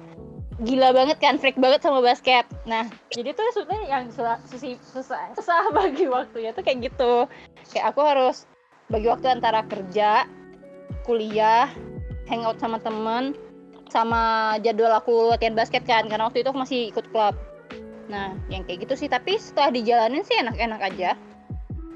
[0.61, 2.45] gila banget kan freak banget sama basket.
[2.69, 7.25] Nah jadi tuh sebenarnya yang susah susah susah, susah bagi waktunya tuh kayak gitu.
[7.73, 8.45] kayak aku harus
[8.93, 10.29] bagi waktu antara kerja
[11.09, 11.67] kuliah
[12.29, 13.33] hangout sama temen
[13.89, 17.33] sama jadwal aku latihan basket kan karena waktu itu aku masih ikut klub.
[18.09, 21.17] Nah yang kayak gitu sih tapi setelah dijalanin sih enak-enak aja.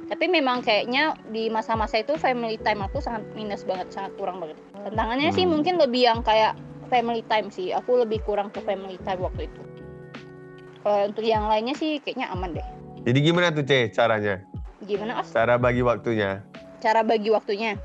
[0.07, 4.55] Tapi memang kayaknya di masa-masa itu family time aku sangat minus banget sangat kurang banget.
[4.87, 5.59] Tantangannya sih Hmm.
[5.59, 6.55] mungkin lebih yang kayak
[6.87, 9.61] family time sih aku lebih kurang ke family time waktu itu
[10.81, 12.67] kalau untuk yang lainnya sih kayaknya aman deh
[13.03, 14.43] Jadi gimana tuh C caranya?
[14.83, 15.31] gimana Os?
[15.31, 16.43] Cara bagi waktunya?
[16.77, 17.75] cara bagi waktunya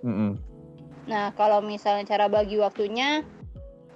[0.00, 0.38] Mm-mm.
[1.08, 3.24] Nah, kalau misalnya cara bagi waktunya,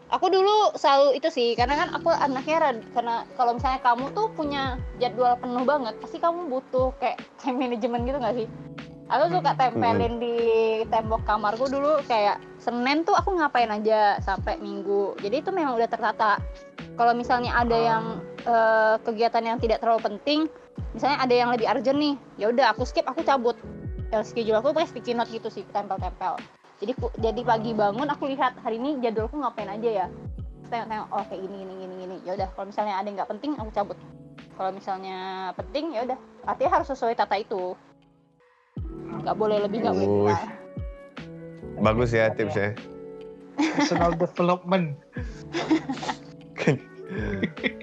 [0.08, 4.32] aku dulu selalu itu sih, karena kan aku anaknya rad- karena kalau misalnya kamu tuh
[4.32, 8.48] punya jadwal penuh banget, pasti kamu butuh kayak time management gitu nggak sih?
[9.12, 10.36] Aku suka tempelin di
[10.88, 15.12] tembok kamarku dulu kayak Senin tuh aku ngapain aja sampai Minggu.
[15.20, 16.40] Jadi itu memang udah tertata.
[16.96, 20.48] Kalau misalnya ada yang eh, kegiatan yang tidak terlalu penting,
[20.96, 23.56] misalnya ada yang lebih urgent nih, ya udah aku skip, aku cabut.
[24.08, 26.40] Ya, schedule aku pakai sticky note gitu sih, tempel-tempel.
[26.80, 30.06] Jadi ku- jadi pagi bangun aku lihat hari ini jadwalku ngapain aja ya?
[30.72, 32.16] Tengok-tengok oh kayak gini gini gini gini.
[32.24, 33.98] Ya udah kalau misalnya ada yang nggak penting aku cabut.
[34.56, 35.18] Kalau misalnya
[35.52, 36.18] penting ya udah.
[36.48, 37.76] Artinya harus sesuai tata itu
[39.22, 40.44] nggak boleh lebih nggak boleh kurang
[41.82, 42.78] Bagus ya tipsnya.
[43.56, 44.94] Personal development.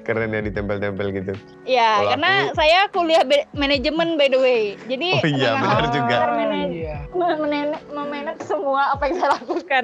[0.02, 1.34] Keren ya ditempel-tempel gitu.
[1.62, 5.92] ya karena aku- saya kuliah be- manajemen by the way jadi Oh iya, benar harus
[5.94, 6.16] juga.
[6.66, 6.96] Iya.
[7.94, 9.84] memanage- semua apa yang saya lakukan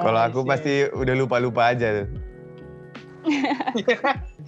[0.00, 2.08] Kalau aku pasti udah lupa-lupa aja tuh.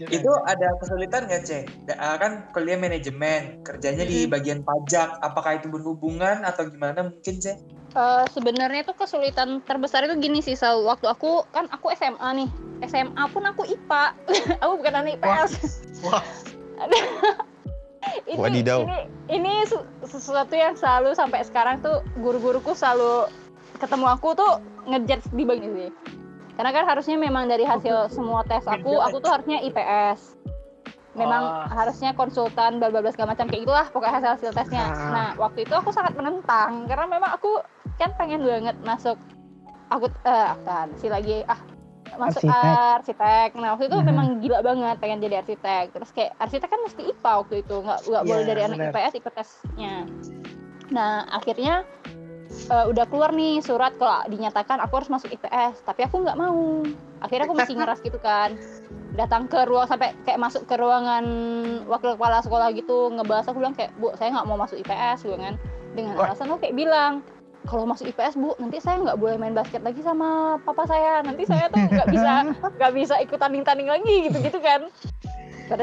[0.08, 1.64] Itu ada kesulitan nggak, Cek?
[1.92, 5.20] kan kuliah manajemen, kerjanya di bagian pajak.
[5.20, 7.82] Apakah itu berhubungan atau gimana mungkin, Cek?
[7.92, 10.80] Eh, sebenarnya tuh kesulitan terbesar itu gini sih Sal.
[10.80, 12.48] waktu aku kan aku SMA nih
[12.88, 14.16] SMA pun aku IPA
[14.64, 15.52] aku bukan anak IPS
[16.00, 16.24] Wah.
[18.32, 18.88] ini, Wadidaw.
[18.88, 23.28] ini ini su- sesuatu yang selalu sampai sekarang tuh guru-guruku selalu
[23.76, 24.52] ketemu aku tuh
[24.88, 25.90] ngejudge di bagian sih
[26.52, 30.36] karena kan harusnya memang dari hasil semua tes aku aku tuh harusnya IPS
[31.12, 31.68] memang Oh.
[31.70, 35.10] harusnya konsultan bla bla bla segala macam kayak gitulah pokoknya hasil hasil tesnya Ah.
[35.10, 37.60] nah waktu itu aku sangat menentang karena memang aku
[37.94, 39.20] kan pengen banget masuk
[39.86, 41.60] aku eh akuntansi lagi ah
[42.12, 42.96] masuk Arsitek.
[42.96, 47.00] arsitek nah waktu itu memang gila banget pengen jadi arsitek terus kayak arsitek kan mesti
[47.06, 48.76] IPA waktu itu nggak nggak boleh Iya, dari anak.
[48.88, 49.94] IPS ikut tesnya
[50.88, 51.84] nah akhirnya
[52.70, 56.86] eh, udah keluar nih surat kalau dinyatakan aku harus masuk IPS tapi aku nggak mau.
[57.22, 58.54] Akhirnya aku masih ngeras gitu kan.
[59.12, 61.24] Datang ke ruang sampai kayak masuk ke ruangan
[61.84, 65.38] wakil kepala sekolah gitu ngebahas aku bilang kayak bu saya nggak mau masuk IPS gue
[65.38, 65.54] kan.
[65.92, 67.12] Dengan alasan aku kayak bilang
[67.68, 71.20] kalau masuk IPS bu nanti saya nggak boleh main basket lagi sama papa saya.
[71.22, 72.32] Nanti saya tuh nggak bisa
[72.80, 74.88] nggak bisa ikut tanding tanding lagi gitu gitu kan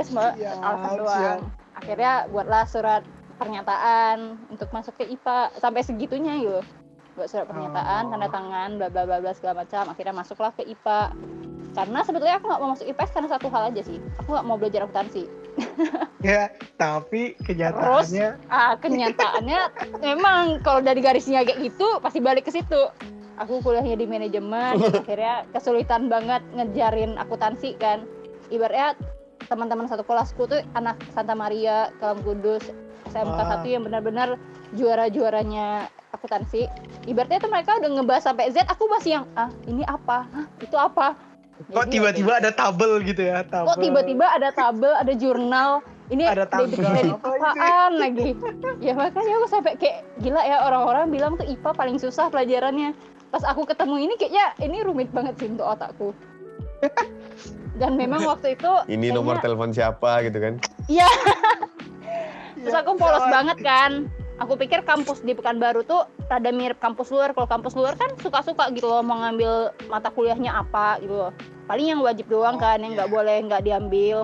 [0.06, 1.40] semua Siap, alasan doang.
[1.80, 3.04] Akhirnya buatlah surat
[3.40, 6.60] pernyataan untuk masuk ke IPA sampai segitunya gitu.
[7.16, 8.10] Buat surat pernyataan Oh.
[8.12, 9.88] tanda tangan bla bla bla bla segala macam.
[9.88, 11.16] Akhirnya masuklah ke IPA
[11.70, 13.98] karena sebetulnya aku nggak mau masuk IPS karena satu hal aja sih.
[14.20, 15.24] Aku nggak mau belajar akuntansi.
[16.20, 19.62] Ya, tapi kenyataannya ah kenyataannya
[20.04, 22.92] memang kalau dari garisnya kayak gitu pasti balik ke situ.
[23.40, 28.04] Aku kuliahnya di manajemen akhirnya kesulitan banget ngejarin akuntansi kan.
[28.52, 29.00] Ibaratnya
[29.48, 32.68] teman-teman satu kelasku tuh anak Santa Maria Kalam Kudus
[33.10, 33.48] SMK Wah.
[33.50, 34.38] satu yang benar-benar
[34.72, 36.66] juara-juaranya akuntansi
[37.06, 40.26] ibaratnya tuh mereka udah ngebahas sampai Z aku masih yang ah ini apa?
[40.26, 41.08] Hah, itu apa?
[41.60, 43.68] Kok tiba-tiba ada tabel gitu ya, tabel.
[43.68, 45.84] kok tiba-tiba ada tabel ada jurnal?
[46.10, 46.74] Ini Ada tabel.
[46.74, 48.30] debit kredit apaan lagi?
[48.80, 52.98] Ya makanya aku sampai kayak gila ya orang-orang bilang tuh IPA paling susah pelajarannya.
[53.30, 56.10] Pas aku ketemu ini kayaknya ini rumit banget sih untuk otakku.
[57.80, 60.54] Dan memang waktu itu Ini kayaknya- nomor telepon siapa gitu kan?
[62.70, 63.92] Terus aku polos banget kan.
[64.40, 67.36] Aku pikir kampus di Pekanbaru tuh rada mirip kampus luar.
[67.36, 71.32] Kalau kampus luar kan suka-suka gitu loh mau ngambil mata kuliahnya apa gitu loh.
[71.68, 73.16] Paling yang wajib doang Oh, kan yang nggak iya.
[73.20, 74.18] boleh nggak diambil.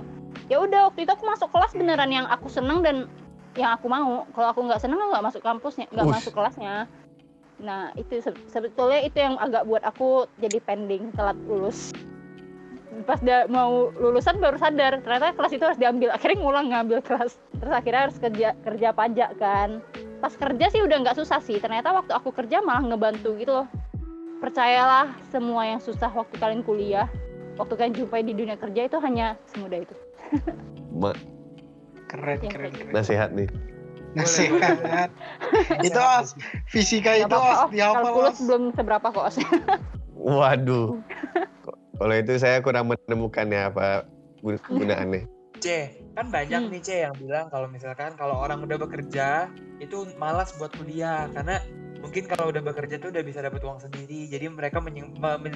[0.47, 3.11] Ya udah waktu itu aku masuk kelas beneran yang aku seneng dan
[3.59, 4.23] yang aku mau.
[4.31, 6.87] Kalau aku nggak seneng nggak masuk kampusnya nggak masuk kelasnya.
[7.59, 11.91] Nah itu se- sebetulnya itu yang agak buat aku jadi pending telat lulus
[13.05, 17.37] pas dia mau lulusan baru sadar ternyata kelas itu harus diambil akhirnya ngulang ngambil kelas
[17.61, 19.79] terus akhirnya harus kerja kerja pajak kan
[20.19, 23.67] pas kerja sih udah nggak susah sih ternyata waktu aku kerja malah ngebantu gitu loh
[24.41, 27.05] percayalah semua yang susah waktu kalian kuliah
[27.61, 29.95] waktu kalian jumpai di dunia kerja itu hanya semudah itu
[31.01, 31.15] Ma-
[32.05, 32.93] Keren, Yang keren, kayak keren.
[32.93, 33.49] nasihat nih.
[34.15, 35.09] Nasihat.
[35.83, 36.37] itu as,
[36.69, 39.35] fisika itu oh, dihafal belum seberapa kok Os.
[40.15, 41.01] Waduh.
[41.95, 44.03] Kalau itu saya kurang menemukan ya apa
[44.43, 45.31] gun- gunaannya.
[45.63, 45.87] C,
[46.19, 46.71] kan banyak Hmm.
[46.71, 49.47] nih C yang bilang kalau misalkan kalau orang udah bekerja
[49.79, 51.63] itu malas buat kuliah karena
[52.03, 54.83] mungkin kalau udah bekerja tuh udah bisa dapat uang sendiri jadi mereka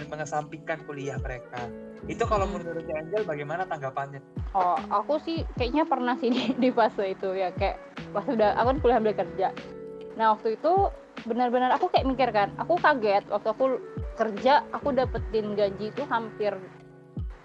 [0.07, 1.67] mengesampingkan kuliah mereka.
[2.07, 2.63] Itu kalau Hmm.
[2.63, 4.23] menurut si Angel bagaimana tanggapannya?
[4.57, 7.77] oh aku sih kayaknya pernah sih di, di fase itu ya kayak
[8.09, 9.47] pas udah aku kan kuliah ambil kerja
[10.19, 10.91] nah waktu itu
[11.23, 13.23] benar-benar aku kayak mikir kan aku kaget.
[13.31, 13.65] Waktu aku
[14.19, 16.55] kerja aku dapetin gaji itu hampir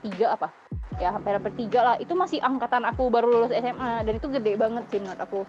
[0.02, 0.50] tiga apa?
[0.98, 1.96] Ya hampir hampir tiga lah.
[2.02, 5.40] Itu masih angkatan aku baru lulus SMA dan itu gede banget sih menurut aku.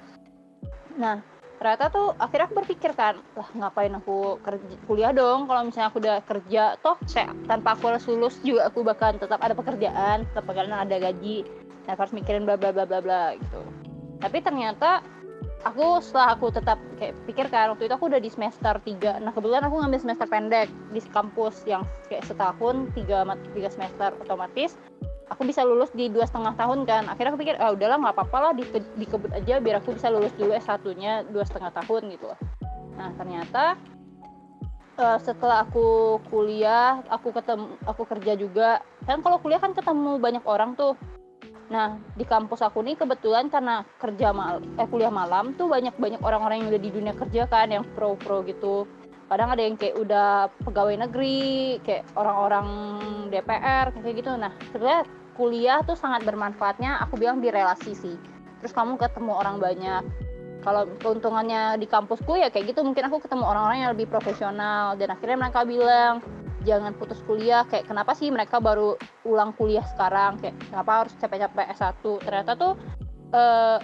[1.01, 5.49] Nah ternyata tuh akhirnya aku berpikir kan lah ngapain aku kerja kuliah dong?
[5.49, 9.41] Kalau misalnya aku udah kerja toh kayak tanpa aku harus lulus juga aku bakal tetap
[9.41, 11.41] ada pekerjaan tetap bakalan ada gaji.
[11.85, 13.61] Dan harus mikirin bla bla bla bla bla gitu.
[14.17, 15.05] Tapi ternyata
[15.65, 19.65] aku setelah aku tetap kayak pikirkan waktu itu aku udah di semester 3 nah kebetulan
[19.65, 24.77] aku ngambil semester pendek di kampus yang kayak setahun tiga tiga semester otomatis.
[25.33, 27.09] Aku bisa lulus di dua setengah tahun kan.
[27.09, 30.29] Akhirnya aku pikir ah udahlah nggak apa-apa lah dike- dikebut aja biar aku bisa lulus
[30.37, 32.29] dulu S satunya dua setengah tahun gitu
[32.95, 33.75] nah ternyata
[34.95, 38.69] eh, setelah aku kuliah aku ketemu aku kerja juga.
[39.03, 40.95] Kan kalau kuliah kan ketemu banyak orang tuh
[41.65, 46.21] nah di kampus aku nih kebetulan karena kerja mal eh kuliah malam tuh banyak banyak
[46.21, 48.85] orang-orang yang udah di dunia kerja kan yang pro pro gitu.
[49.25, 52.67] Kadang ada yang kayak udah pegawai negeri kayak orang-orang
[53.33, 54.31] DPR kayak gitu.
[54.37, 58.15] Nah sebenarnya kuliah tuh sangat bermanfaatnya aku bilang di relasi sih.
[58.61, 60.03] Terus kamu ketemu orang banyak
[60.65, 65.13] kalau keuntungannya di kampusku ya kayak gitu mungkin aku ketemu orang-orang yang lebih profesional dan
[65.13, 66.25] akhirnya mereka bilang
[66.65, 67.63] jangan putus kuliah.
[67.69, 68.97] Kayak kenapa sih mereka baru
[69.29, 70.41] ulang kuliah sekarang?
[70.41, 72.73] Kayak kenapa harus capek-capek S1 ternyata tuh
[73.29, 73.77] eh,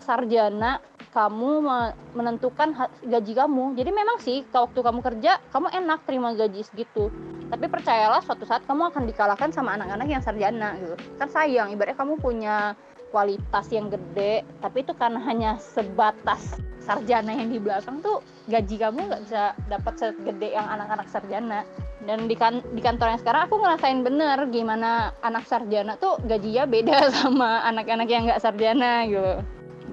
[0.00, 0.80] sarjana
[1.12, 3.76] kamu me- menentukan gaji kamu.
[3.76, 7.12] Jadi memang sih waktu kamu kerja kamu enak terima gaji segitu.
[7.52, 10.96] Tapi percayalah suatu saat kamu akan dikalahkan sama anak-anak yang sarjana gitu.
[11.20, 12.72] Kan sayang ibaratnya kamu punya
[13.14, 18.20] kualitas yang gede tapi itu karena hanya sebatas sarjana yang di belakang tuh
[18.52, 21.64] gaji kamu nggak bisa dapat segede yang anak-anak sarjana.
[22.04, 26.68] Dan di, kan, di kantor yang sekarang aku ngerasain bener gimana anak sarjana tuh gajinya
[26.68, 29.40] beda sama anak-anak yang nggak sarjana gitu.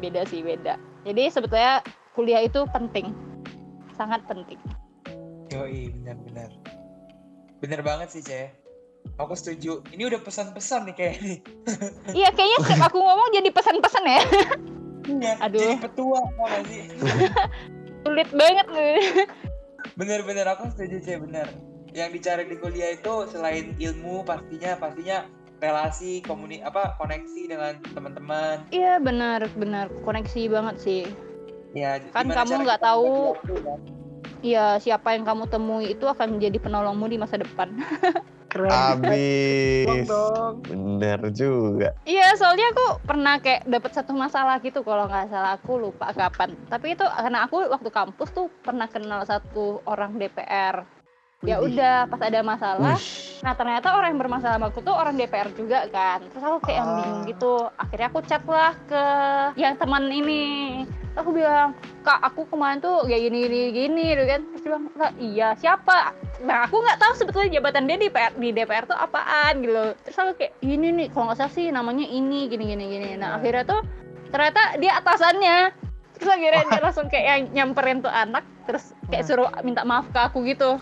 [0.03, 0.75] Beda sih beda.
[1.07, 1.79] Jadi sebetulnya
[2.11, 3.15] kuliah itu penting.
[3.95, 4.59] Sangat penting.
[5.55, 6.51] Yoi, benar-benar.
[7.63, 8.60] Bener banget sih, Ce.
[9.17, 9.85] Aku setuju.
[9.89, 11.37] Ini udah pesan-pesan nih kayak nih.
[12.19, 14.21] iya kayaknya setiap aku ngomong jadi pesan-pesan ya
[15.03, 15.59] Iya, Aduh.
[15.59, 16.83] jadi petua gak sih?
[18.03, 18.97] sulit banget nih
[19.93, 21.47] Bener-bener aku setuju, Ce, bener.
[21.91, 25.17] Yang dicari di kuliah itu selain ilmu pastinya pastinya
[25.59, 28.65] relasi, komuni apa koneksi dengan teman-teman.
[28.73, 31.03] iya benar benar koneksi banget sih
[31.71, 33.31] Ya, Kan kamu nggak tahu.
[33.47, 33.79] kan?
[34.43, 37.71] Iya, siapa yang kamu temui itu akan menjadi penolongmu di masa depan.
[38.51, 38.67] Keren.
[38.67, 40.11] Abis.
[40.67, 41.95] Bener juga.
[42.03, 46.51] Iya, soalnya aku pernah kayak dapat satu masalah gitu kalau nggak salah aku lupa kapan.
[46.67, 50.83] Tapi itu karena aku waktu kampus tuh pernah kenal satu orang DPR.
[51.41, 53.41] Ya udah, pas ada masalah, Wih.
[53.41, 56.21] nah ternyata orang yang bermasalah sama aku tuh orang DPR juga kan.
[56.29, 56.97] Terus aku kayak yang Ah.
[57.01, 57.53] bingung gitu.
[57.81, 59.03] Akhirnya aku chat lah ke
[59.57, 60.45] yang teman ini.
[61.19, 61.75] Aku bilang,
[62.07, 64.39] "Kak, aku kemarin tuh kayak gini gini gini," gitu kan.
[64.47, 68.31] Terus dia bilang, "Lah, iya, siapa?" Nah, aku nggak tahu sebetulnya jabatan dia di DPR,
[68.39, 69.93] di DPR tuh apaan gitu.
[70.07, 73.35] Terus aku kayak, "Ini nih, kalau nggak salah sih namanya ini gini gini gini." Nah,
[73.35, 73.81] akhirnya tuh
[74.31, 75.57] ternyata dia atasannya.
[76.15, 79.29] Terus akhirnya dia langsung kayak nyamperin tuh anak, terus kayak Wah.
[79.29, 80.79] suruh minta maaf ke aku gitu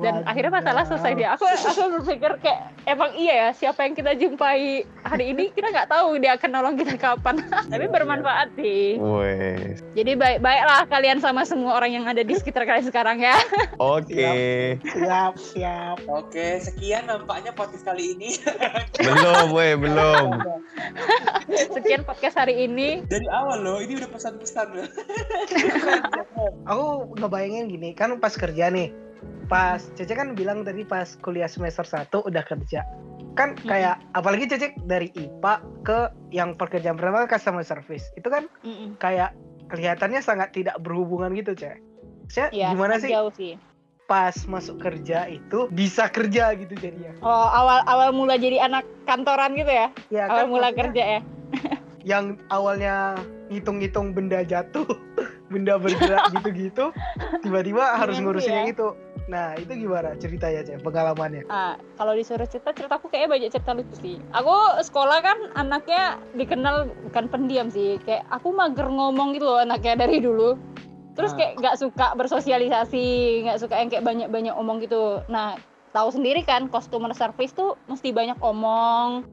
[0.00, 4.12] dan akhirnya masalah selesai dia aku aku berpikir kayak emang iya ya siapa yang kita
[4.16, 7.40] jumpai hari ini kita nggak tahu dia akan nolong kita kapan
[7.72, 9.80] tapi bermanfaat sih Wes.
[9.96, 13.36] jadi baik baiklah kalian sama semua orang yang ada di sekitar kalian sekarang ya
[13.76, 14.76] Oke.
[14.82, 15.98] Siap, siap.
[16.08, 18.40] Oke, sekian nampaknya podcast kali ini.
[19.04, 20.40] belum, weh, belum.
[21.76, 24.88] sekian podcast hari ini Dari awal loh, ini udah pesan-pesan loh.
[26.68, 29.05] Aku ngebayangin gini, kan pas kerja nih.
[29.46, 32.82] Pas Cece kan bilang tadi pas kuliah semester 1 udah kerja.
[33.36, 35.54] Kan kayak apalagi Cece dari IPA
[35.86, 35.98] ke
[36.34, 38.04] yang pekerjaan pertama customer service.
[38.18, 38.98] Itu kan Mm-mm.
[38.98, 39.36] kayak
[39.70, 41.78] kelihatannya sangat tidak berhubungan gitu, Cek.
[42.26, 43.54] Saya ya gimana sih jauh sih
[44.06, 47.10] pas masuk kerja itu bisa kerja gitu jadinya?
[47.26, 51.20] oh awal awal mula jadi anak kantoran gitu ya Ya awal mula maksudnya kerja ya
[52.06, 53.18] yang awalnya
[53.50, 54.86] ngitung-ngitung benda jatuh,
[55.52, 56.94] benda bergerak gitu-gitu,
[57.42, 58.58] tiba-tiba harus Iya, ngurusin iya.
[58.62, 58.88] yang itu.
[59.26, 60.86] Nah, itu gimana ceritanya, Cek?
[60.86, 61.50] Pengalamannya?
[61.50, 64.16] Ah, kalau disuruh cerita, ceritaku kayaknya banyak cerita lucu sih.
[64.30, 64.54] Aku
[64.86, 67.98] sekolah kan anaknya dikenal bukan pendiam sih.
[68.06, 70.54] Kayak aku mager ngomong gitu loh anaknya dari dulu.
[71.18, 71.42] Terus Ah.
[71.42, 73.06] kayak nggak suka bersosialisasi,
[73.50, 75.26] nggak suka yang kayak banyak-banyak omong gitu.
[75.26, 75.58] Nah,
[75.90, 79.26] tahu sendiri kan customer service tuh mesti banyak omong,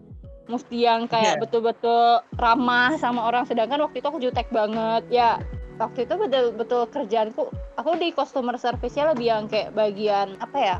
[0.47, 1.41] mesti yang kayak Iya.
[1.41, 3.47] betul-betul ramah sama orang.
[3.47, 5.08] Sedangkan waktu itu aku jutek banget.
[5.08, 5.39] Ya,
[5.82, 10.77] waktu itu betul-betul kerjaanku aku di customer service-nya lebih yang kayak bagian apa ya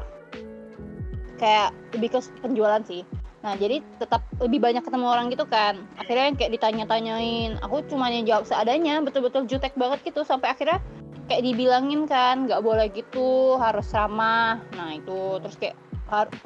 [1.42, 3.02] kayak lebih ke penjualan sih
[3.44, 8.08] nah jadi tetap lebih banyak ketemu orang gitu kan akhirnya yang kayak ditanya-tanyain aku cuma
[8.08, 10.80] yang jawab seadanya betul-betul jutek banget gitu sampai akhirnya
[11.28, 15.76] kayak dibilangin kan nggak boleh gitu harus ramah nah itu terus kayak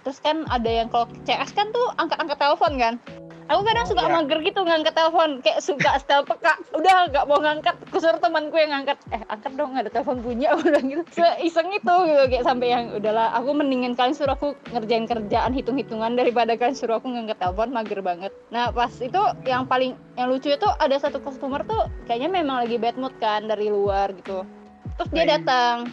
[0.04, 2.96] terus kan ada yang kalau CS kan tuh angkat-angkat telepon kan?
[3.48, 4.12] Aku kadang Oh, suka iya.
[4.20, 6.60] mager gitu ngangkat telepon kayak suka setel peka.
[6.76, 7.80] Udah nggak mau ngangkat.
[7.88, 9.00] Kusur temanku yang ngangkat.
[9.08, 10.48] Eh angkat dong ada telepon bunyi.
[10.52, 11.04] Aku bilang gitu.
[11.16, 16.20] Seiseng itu gitu kayak sampai yang udahlah aku mendingin kalian suruh aku ngerjain kerjaan hitung-hitungan
[16.20, 18.36] daripada kalian suruh aku ngangkat telepon mager banget.
[18.52, 22.76] Nah pas itu yang paling yang lucu itu ada satu customer tuh kayaknya memang lagi
[22.76, 24.44] bad mood kan dari luar gitu.
[25.00, 25.88] Terus dia datang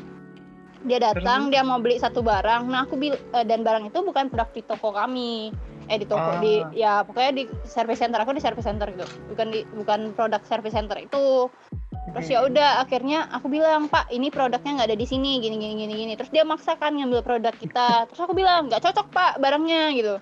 [0.85, 2.69] dia datang dia mau beli satu barang.
[2.69, 5.51] Nah aku bil eh, dan barang itu bukan produk di toko kami.
[5.89, 6.41] Eh di toko Ah.
[6.41, 9.05] di ya pokoknya di service center aku di service center gitu.
[9.33, 11.49] Bukan di bukan produk service center itu.
[12.15, 15.75] Terus ya udah akhirnya aku bilang pak ini produknya nggak ada di sini gini gini
[15.85, 16.13] gini gini.
[16.15, 18.07] Terus dia maksakan ngambil produk kita.
[18.13, 20.17] Terus aku bilang nggak cocok pak barangnya gitu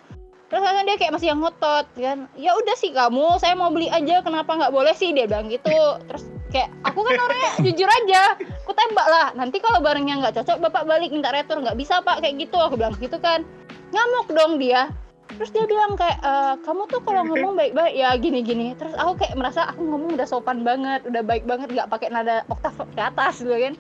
[0.52, 2.18] terus akhirnya dia kayak masih yang ngotot kan.
[2.36, 5.16] Ya udah sih kamu saya mau beli aja kenapa nggak boleh sih?
[5.16, 5.72] Dia bilang gitu.
[6.12, 9.26] Terus kayak aku kan orangnya jujur aja aku tembak lah.
[9.32, 11.56] Nanti kalau barangnya nggak cocok bapak balik minta retur.
[11.56, 12.60] Nggak bisa pak kayak gitu.
[12.60, 13.48] Aku bilang gitu kan.
[13.96, 14.92] Ngamuk dong dia.
[15.32, 18.76] Terus dia bilang kayak e, kamu tuh kalau ngomong baik-baik ya gini-gini.
[18.76, 22.44] Terus aku kayak merasa aku ngomong udah sopan banget udah baik banget nggak pakai nada
[22.52, 23.72] oktav ke atas gitu kan.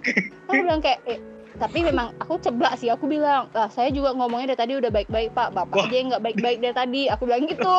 [0.48, 1.20] Aku bilang kayak eh,
[1.60, 2.88] tapi memang aku ceblak sih.
[2.88, 5.52] Aku bilang lah saya juga ngomongnya dari tadi udah baik-baik pak.
[5.52, 5.84] Bapak Wah.
[5.88, 7.02] aja yang nggak baik-baik dari tadi.
[7.12, 7.76] Aku bilang gitu.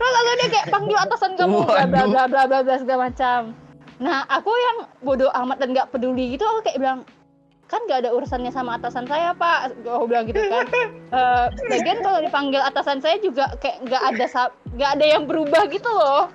[0.00, 3.52] Terus lalu dia kayak panggil atasan kamu bla bla bla bla bla bla segala macam.
[4.00, 7.00] Nah aku yang bodoh amat dan nggak peduli gitu aku kayak bilang
[7.70, 9.74] kan nggak ada urusannya sama atasan saya pak.
[9.84, 10.66] Aku bilang gitu kan.
[11.10, 14.46] Eh, lagian kalau dipanggil atasan saya juga kayak nggak ada
[14.78, 16.30] nggak ada yang berubah gitu loh.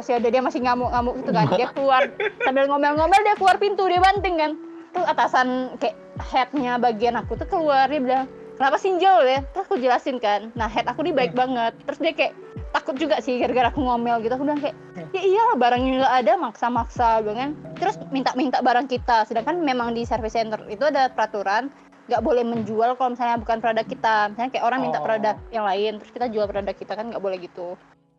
[0.00, 1.48] Ya udah dia masih ngamuk-ngamuk gitu kan.
[1.56, 2.02] Dia keluar
[2.44, 4.52] sambil ngomel-ngomel dia keluar pintu dia banting kan
[4.90, 5.96] tuh atasan kayak
[6.30, 8.24] headnya bagian aku tuh keluar dia bilang
[8.60, 9.40] kenapa sinjol ya?
[9.54, 11.72] Terus aku jelasin kan nah head aku ini baik banget.
[11.88, 12.32] Terus dia kayak
[12.70, 14.76] takut juga sih gara-gara aku ngomel gitu aku bilang kayak
[15.10, 17.50] ya iyalah barangnya nggak ada maksa-maksa gitu kan.
[17.78, 21.70] Terus minta-minta barang kita sedangkan memang di service center itu ada peraturan
[22.10, 24.16] nggak boleh menjual kalau misalnya bukan produk kita.
[24.34, 25.06] Misalnya kayak orang minta Oh.
[25.06, 27.78] produk yang lain terus kita jual produk kita kan nggak boleh gitu.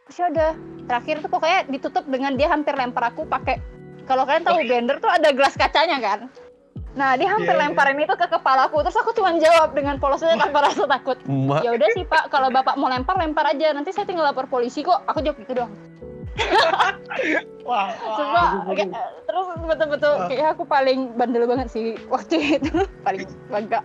[0.10, 0.52] Terus ya udah
[0.90, 3.62] terakhir tuh pokoknya ditutup dengan dia hampir lempar aku pakai
[4.10, 6.20] kalau kalian tahu blender tuh ada gelas kacanya kan
[6.92, 7.68] nah dia hampir Iya, iya.
[7.72, 8.84] lemparin itu ke kepalaku.
[8.84, 11.18] Terus aku cuma jawab dengan polosnya tanpa rasa takut.
[11.64, 13.72] Ya udah sih pak kalau bapak mau lempar lempar aja.
[13.72, 15.04] Nanti saya tinggal lapor polisi kok.
[15.08, 15.72] Aku jawab gitu doang
[17.68, 18.90] Wah, Coba kayak,
[19.28, 20.28] terus betul-betul Wah.
[20.32, 22.72] kayak aku paling bandel banget sih waktu itu.
[23.06, 23.84] Paling bangga.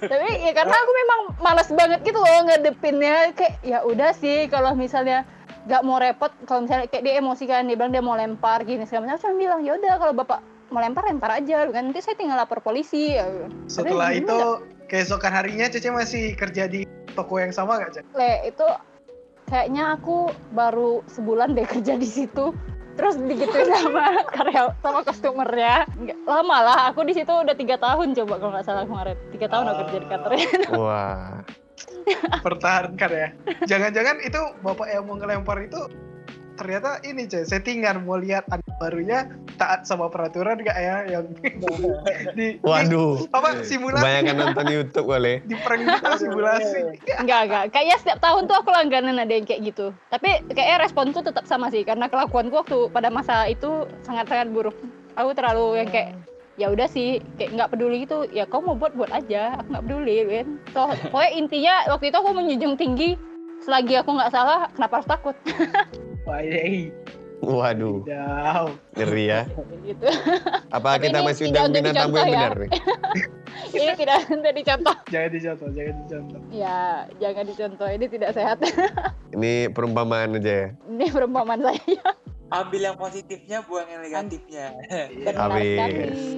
[0.00, 3.36] Tapi ya karena aku memang malas banget gitu loh ngadepinnya.
[3.36, 5.28] Kayak ya udah sih kalau misalnya
[5.64, 8.84] nggak mau repot kalau misalnya kayak dia emosi kan dia bilang dia mau lempar gini
[8.84, 12.18] segala macam saya bilang ya udah kalau bapak mau lempar lempar aja kan nanti saya
[12.18, 13.46] tinggal lapor polisi ya.
[13.70, 14.38] setelah Tapi itu
[14.90, 16.82] keesokan harinya Cece masih kerja di
[17.14, 18.10] toko yang sama gak, Cece?
[18.18, 18.66] Le itu
[19.46, 22.50] kayaknya aku baru sebulan deh kerja di situ
[22.94, 25.86] terus digituin sama karya sama customernya
[26.26, 29.66] lama lah aku di situ udah tiga tahun coba kalau nggak salah kemarin tiga tahun
[29.66, 30.30] aku kerja di kantor
[30.82, 31.42] wah.
[32.44, 33.28] Pertahankan ya.
[33.64, 35.88] Jangan-jangan itu bapak yang mau ngelempar itu
[36.54, 38.06] ternyata ini Cece, settingan.
[38.06, 39.26] Mau lihat anak barunya
[39.58, 40.96] taat sama peraturan gak ya?
[41.06, 41.24] Yang
[42.38, 43.26] di, di Waduh.
[43.34, 44.02] apa simulasi?
[44.02, 45.34] Kebanyakan nonton YouTube kali.
[45.50, 46.80] di prank gitu simulasi.
[47.18, 49.90] Enggak enggak kayaknya setiap tahun tuh aku langganan ada yang kayak gitu.
[50.10, 54.74] Tapi kayaknya responku tetap sama sih karena kelakuanku waktu pada masa itu sangat sangat buruk.
[55.14, 56.18] Aku terlalu yang kayak
[56.54, 58.26] ya udah sih kayak nggak peduli gitu.
[58.30, 60.46] Ya kau mau buat buat aja aku nggak peduli kan.
[60.70, 63.10] So, pokoknya intinya waktu itu aku menjunjung tinggi.
[63.64, 65.36] Selagi aku nggak salah kenapa harus takut
[66.40, 66.90] iya
[67.44, 68.72] Waduh, Jauh.
[68.96, 69.44] ngeri ya.
[69.84, 70.08] gitu
[70.72, 72.32] Apa Tapi kita masih undang bintang tamu yang ya.
[72.48, 72.70] benar nih?
[73.76, 76.80] ini tidak untuk dicontoh jangan dicontoh jangan dicontoh ya
[77.20, 78.58] jangan dicontoh ini tidak sehat
[79.34, 80.68] Ini perumpamaan aja ya.
[80.88, 82.10] ini perumpamaan saya
[82.54, 84.78] Ambil yang positifnya, buang yang negatifnya.
[85.18, 85.74] benar Amin.
[85.74, 86.28] sekali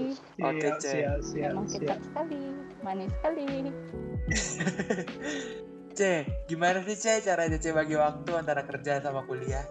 [0.41, 0.95] Oke, siap Cek.
[0.97, 2.41] siap siap siap sekali
[2.81, 3.45] manis sekali
[5.93, 6.13] Ce,
[6.45, 9.65] gimana sih Ce cara Cece bagi waktu antara kerja sama kuliah?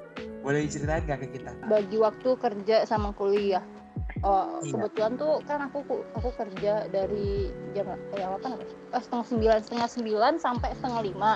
[0.45, 1.51] Boleh diceritain nggak ke kita?
[1.65, 3.65] bagi waktu kerja sama kuliah.
[4.21, 4.77] Oh Iya.
[4.77, 5.81] kebetulan tuh kan aku
[6.13, 8.75] aku kerja dari jam jam apa namanya?
[8.93, 11.33] Oh, setengah sembilan setengah sembilan sampai setengah lima.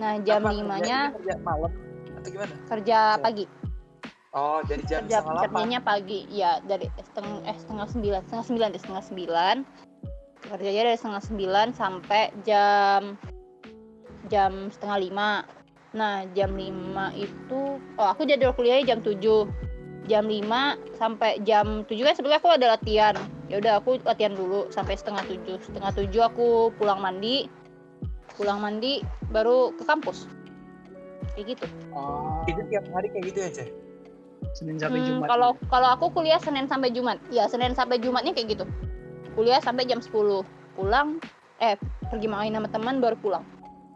[0.00, 1.72] Nah jam Apa, limanya kerja- Kerja malam
[2.16, 2.54] atau gimana?
[2.66, 3.44] kerja pagi.
[4.32, 6.20] Oh, dari jam kerja setengah kerjanya pagi.
[6.32, 9.56] Ya dari setengah eh setengah sembilan setengah sembilan setengah sembilan.
[10.42, 13.00] Kerjanya dari setengah sembilan sampai jam
[14.26, 15.28] jam setengah lima
[15.92, 19.48] nah jam lima itu oh aku jadwal kuliahnya jam tujuh.
[20.10, 23.14] Jam lima sampai jam tujuh kan sebelumnya aku ada latihan.
[23.46, 25.62] Ya udah aku latihan dulu sampai setengah tujuh.
[25.62, 27.46] Setengah tujuh aku pulang mandi.
[28.34, 30.26] Pulang mandi baru ke kampus.
[31.38, 31.66] Kayak gitu.
[31.94, 32.42] Oh.
[32.50, 33.50] Itu tiap hari kayak gitu ya,
[34.50, 35.26] senin sampai Hmm, jumat.
[35.30, 37.18] Kalau kalau aku kuliah Senin sampai Jumat.
[37.30, 38.64] Ya, Senin sampai Jumatnya kayak gitu.
[39.38, 40.44] Kuliah sampai jam 10.
[40.74, 41.22] Pulang
[41.62, 41.78] eh
[42.10, 43.44] pergi main sama teman baru pulang.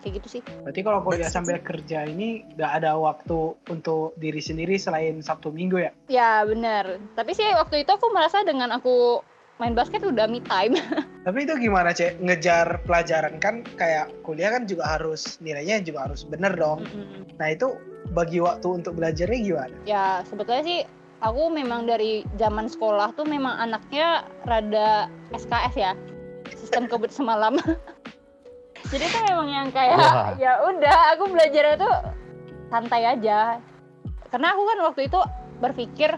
[0.04, 0.42] Kayak gitu sih.
[0.62, 5.82] berarti kalau kuliah sambil kerja ini nggak ada waktu untuk diri sendiri selain sabtu minggu
[5.82, 7.02] ya Ya, benar.
[7.18, 9.24] Tapi sih waktu itu aku merasa dengan aku
[9.58, 10.76] main basket udah me time.
[11.26, 16.22] Tapi itu gimana cek ngejar pelajaran kan kayak kuliah kan juga harus nilainya juga harus
[16.22, 16.86] bener dong.
[16.86, 17.26] Mm-mm.
[17.40, 17.74] Nah itu
[18.14, 19.76] bagi waktu untuk belajarnya gimana?
[19.82, 20.80] ya, sebetulnya sih
[21.24, 25.92] aku memang dari zaman sekolah tuh memang anaknya rada SKS ya.
[26.54, 27.58] Sistem kebut semalam.
[28.86, 30.30] Jadi tuh memang yang kayak Wah.
[30.38, 31.90] ya udah aku belajar itu
[32.70, 33.58] santai aja.
[34.30, 35.20] Karena aku kan waktu itu
[35.58, 36.10] berpikir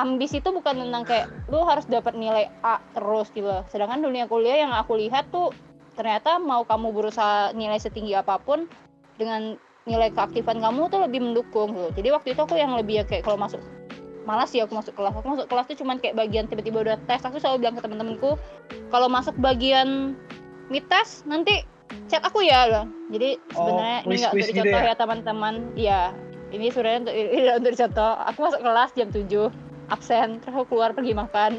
[0.00, 3.48] ambis itu bukan tentang kayak lu harus dapat nilai A terus gitu.
[3.48, 3.64] loh.
[3.68, 5.52] Sedangkan dunia kuliah yang aku lihat tuh
[5.92, 8.64] ternyata mau kamu berusaha nilai setinggi apa pun
[9.20, 12.00] dengan nilai keaktifan kamu tuh lebih mendukung gitu.
[12.00, 13.60] Jadi waktu itu aku yang lebih ya kayak kalau masuk
[14.22, 15.12] malas sih aku masuk kelas.
[15.18, 17.20] Aku masuk kelas tuh cuman kayak bagian tiba-tiba udah tes.
[17.26, 18.38] Aku selalu bilang ke teman-temanku
[18.88, 20.16] kalau masuk bagian
[20.68, 21.64] mid test nanti
[22.06, 22.84] chat aku ya loh.
[23.10, 24.88] Jadi Oh, sebenarnya ini nggak untuk gitu dicontoh ya?
[24.88, 25.54] ya teman-teman.
[25.74, 26.02] Iya.
[26.52, 28.12] Ini sebenarnya untuk tidak untuk dicontoh.
[28.28, 29.28] Aku masuk kelas jam 7
[29.90, 31.52] absen terus aku keluar pergi makan.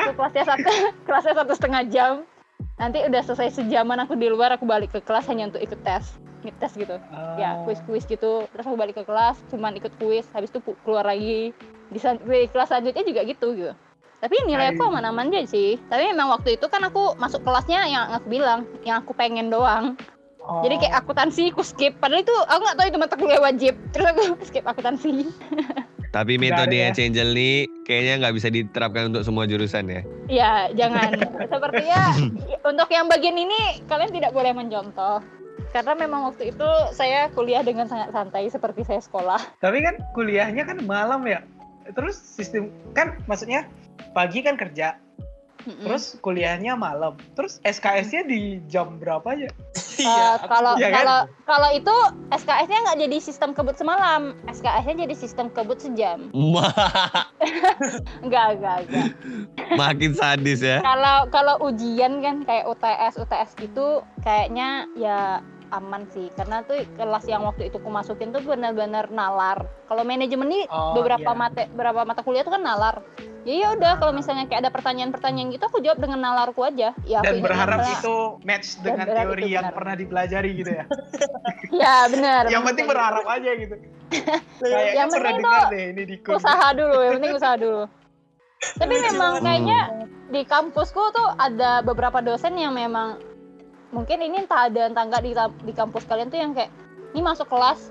[0.00, 0.70] Aku kelasnya satu
[1.06, 2.12] kelasnya satu setengah jam.
[2.80, 6.18] Nanti udah selesai sejaman aku di luar aku balik ke kelas hanya untuk ikut tes
[6.42, 6.98] mid test gitu
[7.38, 7.70] ya Oh.
[7.70, 11.54] kuis-kuis gitu terus aku balik ke kelas cuman ikut kuis habis itu keluar lagi
[11.86, 13.72] di, di kelas selanjutnya juga gitu gitu
[14.22, 18.06] tapi nilai aku aman-aman aja sih tapi memang waktu itu kan aku masuk kelasnya yang
[18.14, 19.98] aku bilang yang aku pengen doang
[20.42, 20.58] Oh.
[20.66, 21.94] Jadi kayak akuntansi aku skip.
[22.02, 23.74] Padahal itu aku nggak tahu itu mata kuliah wajib.
[23.94, 25.30] Terus aku skip akuntansi.
[26.12, 26.90] Tapi metode ya.
[26.92, 30.02] Angel nih kayaknya nggak bisa diterapkan untuk semua jurusan ya.
[30.42, 31.14] Ya, jangan.
[31.52, 32.02] Sepertinya
[32.66, 35.22] untuk yang bagian ini kalian tidak boleh mencontoh.
[35.70, 39.40] Karena memang waktu itu saya kuliah dengan sangat santai seperti saya sekolah.
[39.62, 41.40] Tapi kan kuliahnya kan malam ya.
[41.94, 43.64] Terus sistem kan maksudnya
[44.12, 44.96] pagi kan kerja,
[45.62, 45.84] Mm-mm.
[45.84, 47.16] terus kuliahnya malam.
[47.32, 49.48] Terus SKS-nya di jam berapa aja?
[50.02, 50.96] Aku- kalau Iya kan?
[50.98, 51.94] kalau kalau itu
[52.30, 56.28] SKS-nya nggak jadi sistem kebut semalam, SKS-nya jadi sistem kebut sejam.
[58.22, 59.06] Enggak, enggak, enggak.
[59.74, 60.78] Makin sadis ya.
[60.80, 63.86] Kalau kalau ujian kan kayak UTS, UTS gitu
[64.20, 65.42] kayaknya ya
[65.72, 69.64] aman sih karena tuh kelas yang waktu itu aku masukin tuh benar-benar nalar.
[69.88, 71.38] Kalau manajemen nih Oh, beberapa iya.
[71.38, 73.00] mata beberapa mata kuliah tuh kan nalar.
[73.42, 76.94] Ya ya udah kalau misalnya kayak ada pertanyaan-pertanyaan gitu aku jawab dengan nalarku aja.
[77.02, 79.74] Ya aku Dan berharap misalnya- itu match dengan teori itu yang benar.
[79.74, 80.84] pernah dipelajari gitu ya.
[81.74, 82.42] Ya benar.
[82.46, 83.74] yang penting berharap aja gitu.
[84.60, 86.32] Kayaknya Yang pernah penting dengar tuh deh ini di Kun.
[86.36, 87.82] usaha dulu yang penting usaha dulu
[88.78, 89.80] tapi Lucu memang kayaknya
[90.28, 93.18] di kampusku tuh ada beberapa dosen yang memang
[93.90, 96.70] mungkin ini entah ada entah enggak di, di kampus kalian tuh yang kayak
[97.10, 97.90] ini masuk kelas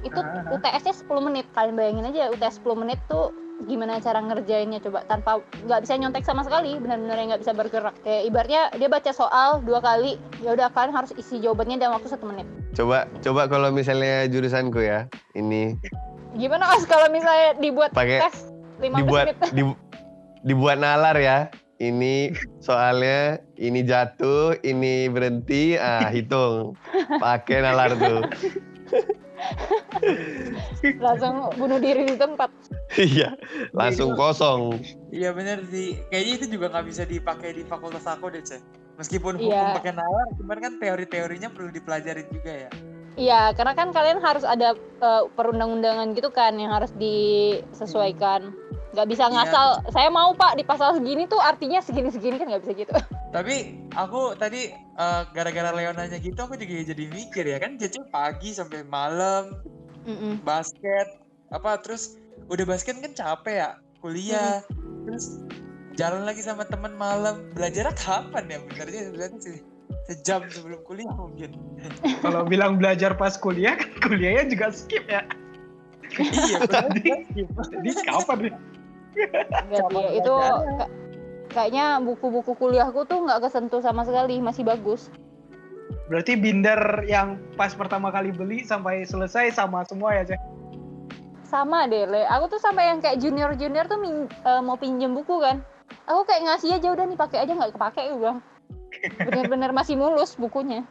[0.00, 0.50] itu Ah.
[0.50, 3.30] UTS-nya 10 menit kalian bayangin aja UTS 10 menit tuh
[3.66, 8.22] gimana cara ngerjainnya coba tanpa nggak bisa nyontek sama sekali benar-benar nggak bisa bergerak kayak
[8.24, 12.30] ibaratnya dia baca soal dua kali ya udah kalian harus isi jawabannya dalam waktu satu
[12.30, 15.74] menit Coba coba kalau misalnya jurusanku ya ini
[16.38, 19.78] gimana mas kalau misalnya dibuat Pakai- tes 15 dibuat menit di-
[20.44, 21.38] dibuat nalar ya.
[21.78, 26.74] Ini soalnya ini jatuh, ini berhenti, ah hitung.
[27.22, 28.26] Pakai nalar tuh.
[31.04, 32.50] langsung bunuh diri di tempat
[32.98, 33.36] Iya,
[33.76, 34.80] langsung kosong.
[35.12, 36.00] Iya bener sih.
[36.08, 38.64] Kayaknya itu juga nggak bisa dipakai di fakultas aku deh, Cek.
[38.98, 39.76] Meskipun hukum Iya.
[39.78, 42.70] pakai nalar, cuman kan teori-teorinya perlu dipelajarin juga ya.
[43.18, 48.50] Iya, karena kan kalian harus ada eh, perundang-undangan gitu kan yang harus disesuaikan.
[48.88, 49.32] Nggak bisa Iya.
[49.34, 49.68] ngasal.
[49.92, 52.92] Saya mau pak di pasal segini tuh artinya segini-segini kan nggak bisa gitu.
[53.36, 53.56] Tapi
[53.92, 58.82] aku tadi eh, gara-gara Leonanya gitu aku juga jadi mikir ya kan Cece pagi sampai
[58.88, 59.52] malam
[60.08, 60.40] Mm-mm.
[60.40, 61.20] basket
[61.52, 62.16] apa terus
[62.48, 63.70] udah basket kan capek ya
[64.00, 64.64] kuliah
[65.04, 65.44] terus
[65.92, 69.58] jalan lagi sama teman malam belajar kapan ya benernya sebenarnya sih
[70.08, 71.52] sejam sebelum kuliah mungkin
[72.24, 75.20] Kalau bilang belajar pas kuliah kan kuliahnya juga skip ya.
[76.16, 77.20] iya bener.
[77.28, 78.54] Jadi kapan nih?
[79.68, 80.34] Nggak sih, itu
[80.78, 80.92] ka-
[81.52, 85.08] kayaknya buku-buku kuliahku tuh nggak kesentuh sama sekali, masih bagus.
[86.08, 90.40] Berarti binder yang pas pertama kali beli sampai selesai sama semua ya, Cek?
[91.48, 92.28] Sama deh, Le.
[92.28, 95.64] Aku tuh sampai yang kayak junior-junior tuh min- eh, mau pinjem buku kan.
[96.04, 98.40] Aku kayak ngasih aja udah nih pakai aja nggak kepake gue bilang.
[99.20, 100.84] Bener-bener masih mulus bukunya.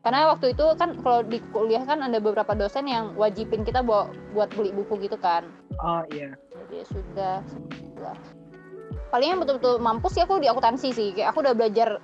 [0.00, 4.10] Karena waktu itu kan kalau di kuliah kan ada beberapa dosen yang wajibin kita buat
[4.32, 5.46] buat beli buku gitu kan.
[5.82, 6.34] Oh iya.
[6.70, 7.36] Jadi ya sudah.
[7.50, 8.14] sudah.
[9.10, 11.10] Paling yang betul-betul mampu sih aku di akuntansi sih.
[11.10, 11.98] Kayak aku udah belajar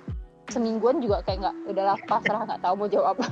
[0.51, 3.31] semingguan juga kayak nggak udahlah pasrah nggak tahu mau jawab apa.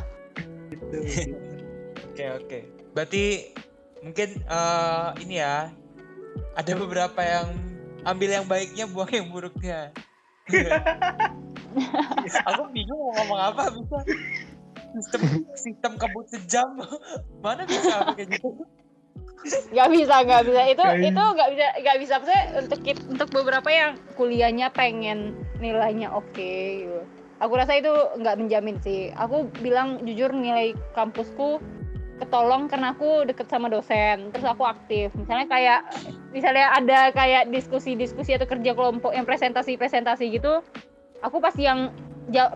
[2.08, 2.60] Oke oke.
[2.96, 3.52] Berarti
[4.00, 5.76] mungkin eh, ini ya
[6.56, 7.52] ada beberapa yang
[8.08, 9.92] ambil yang baiknya buang yang buruknya.
[12.48, 13.98] Aku bingung mau ngomong apa bisa
[14.96, 16.80] sistem sistem kebut sejam
[17.44, 18.56] mana bisa kayak gitu
[19.46, 20.62] Gak bisa, gak bisa.
[20.66, 22.14] Itu Kayak- itu gak bisa, gak bisa.
[22.18, 22.80] Maksudnya untuk
[23.10, 27.00] untuk beberapa yang kuliahnya pengen nilainya oke gitu.
[27.36, 29.12] Aku rasa itu nggak menjamin sih.
[29.12, 31.60] Aku bilang jujur nilai kampusku
[32.16, 34.32] ketolong karena aku deket sama dosen.
[34.32, 35.12] Terus aku aktif.
[35.14, 35.80] Misalnya kayak
[36.32, 40.64] misalnya ada kayak diskusi-diskusi atau kerja kelompok yang presentasi-presentasi gitu,
[41.20, 41.92] aku pasti yang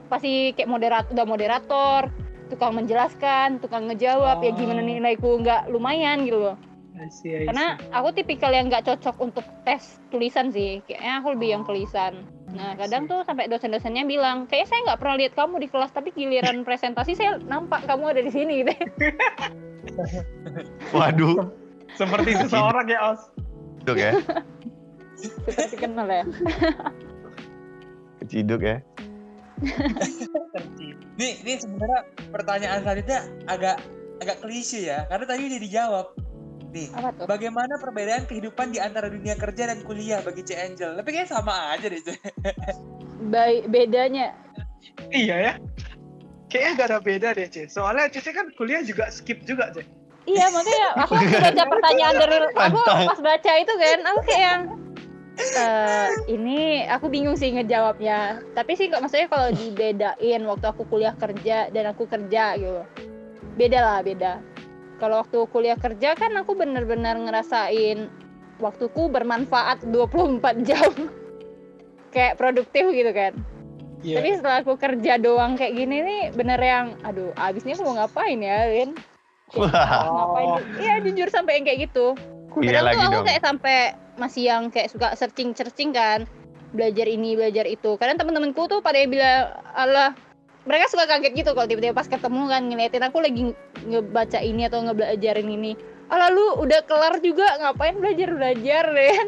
[0.07, 2.07] pasti kayak moderat udah moderator,
[2.47, 4.87] tukang menjelaskan, tukang ngejawab, ya gimana Oh.
[4.87, 6.55] nilaiku nggak lumayan gitu loh.
[6.99, 7.47] I see, I see.
[7.47, 10.83] Karena aku tipikal yang nggak cocok untuk tes tulisan sih.
[10.83, 12.27] Kayaknya aku lebih yang tulisan.
[12.51, 16.09] Nah, kadang tuh sampai dosen-dosennya bilang, kayak saya nggak pernah lihat kamu di kelas, tapi
[16.11, 18.73] giliran presentasi saya nampak kamu ada di sini gitu.
[20.95, 21.49] Waduh,
[21.95, 23.21] seperti seseorang ya, Os.
[23.81, 24.11] ciduk ya.
[25.15, 26.23] Seperti kenal ya.
[28.23, 28.77] Keciduk ya.
[31.19, 33.19] Nih, ini sebenarnya pertanyaan selanjutnya
[33.51, 33.77] agak
[34.19, 36.05] agak klise ya, karena tadi udah dijawab.
[36.69, 37.25] Nih, Apa tuh?
[37.25, 40.93] bagaimana perbedaan kehidupan di antara dunia kerja dan kuliah bagi C Angel?
[40.93, 42.13] Tapi kayaknya sama aja deh, C.
[43.33, 44.37] Baik bedanya.
[45.09, 45.53] Iya ya.
[46.49, 47.69] Kayaknya gak ada beda deh, Cek.
[47.69, 49.85] Soalnya Cece kan kuliah juga skip juga, Cek.
[50.29, 54.61] Iya, makanya aku waktu baca pertanyaan dari aku pas baca itu kan, aku kayak yang
[55.39, 58.43] Eh, ini aku bingung sih ngejawabnya.
[58.51, 62.83] Tapi sih kok maksudnya kalau dibedain waktu aku kuliah kerja dan aku kerja gitu.
[63.55, 64.43] Beda lah, beda.
[64.99, 68.11] Kalau waktu kuliah kerja kan aku bener-bener ngerasain
[68.59, 70.91] waktuku bermanfaat 24 jam.
[72.11, 73.33] Kayak produktif gitu kan.
[73.99, 74.23] Iya.
[74.23, 78.39] Tapi setelah aku kerja doang kayak gini nih bener yang aduh abisnya aku mau ngapain
[78.39, 78.71] ya
[79.59, 79.67] Wah.
[80.07, 80.47] ngapain
[80.79, 82.15] iya jujur sampai yang kayak gitu
[82.63, 83.27] Iya lagi tuh aku dong.
[83.27, 83.77] kayak sampai
[84.15, 86.23] masih yang kayak suka searching searching kan
[86.71, 90.15] belajar ini belajar itu kadang temen-temenku tuh pada bilang Allah
[90.69, 93.41] mereka suka kaget gitu kalau tiba-tiba pas ketemu kan ngeliatin aku lagi
[93.83, 95.73] ngebaca ini atau ngebelajarin ini
[96.07, 99.27] Allah lu udah kelar juga ngapain belajar belajar Ren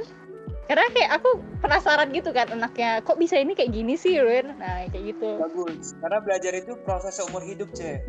[0.65, 1.29] karena kayak aku
[1.59, 5.97] penasaran gitu kan anaknya kok bisa ini kayak gini sih Ren nah kayak gitu Bagus.
[5.97, 7.99] Karena belajar itu proses seumur hidup, Ce.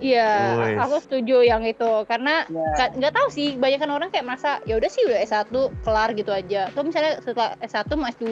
[0.00, 0.80] iya Wes.
[0.80, 2.64] aku setuju yang itu karena Ya.
[2.74, 5.52] Ka- nggak tahu sih kebanyakan orang kayak merasa ya udah sih udah S1
[5.84, 8.24] kelar gitu aja atau misalnya setelah S1 mau S2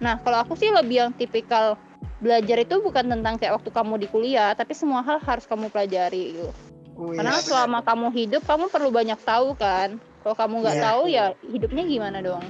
[0.00, 1.76] nah kalau aku sih lebih yang tipikal
[2.16, 6.32] belajar itu bukan tentang kayak waktu kamu di kuliah tapi semua hal harus kamu pelajari
[6.34, 6.48] gitu
[6.96, 7.44] Wih, karena benar.
[7.44, 10.84] selama kamu hidup kamu perlu banyak tahu kan kalau kamu nggak Iya.
[10.84, 12.44] tahu ya hidupnya gimana dong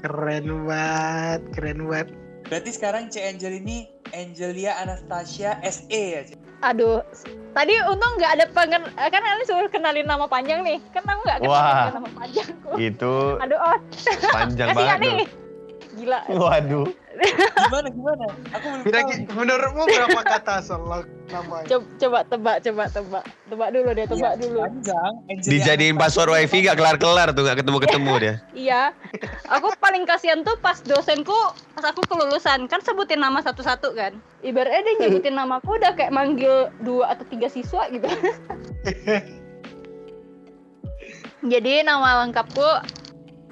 [0.00, 2.08] keren banget, keren banget.
[2.48, 6.34] Berarti sekarang C Angel ini Angelia Anastasia SE ya, Ce?
[6.60, 7.00] aduh
[7.52, 11.20] tadi untung nggak ada pengen eh, kan kalian suruh kenalin nama panjang nih kan aku
[11.22, 13.78] nggak kenalin nama panjangku Itu aduh oh
[14.28, 15.18] panjang banget nih
[15.94, 16.86] gila Waduh.
[17.20, 18.24] Gimana, gimana?
[18.50, 19.12] Aku belum Kira tahu.
[19.34, 21.66] menurutmu berapa kata selok namanya?
[21.68, 25.12] coba coba tebak coba tebak tebak dulu deh tebak Iya, dulu Panjang.
[25.40, 28.34] Dijadiin password wifi gak kelar-kelar tuh gak ketemu-ketemu dia.
[28.66, 28.82] iya
[29.46, 31.36] aku paling kasihan tuh pas dosenku
[31.72, 36.66] pas aku kelulusan kan sebutin nama satu-satu kan ibaratnya dia nyebutin namaku udah kayak manggil
[36.80, 38.08] dua atau tiga siswa gitu
[41.52, 42.64] jadi nama lengkapku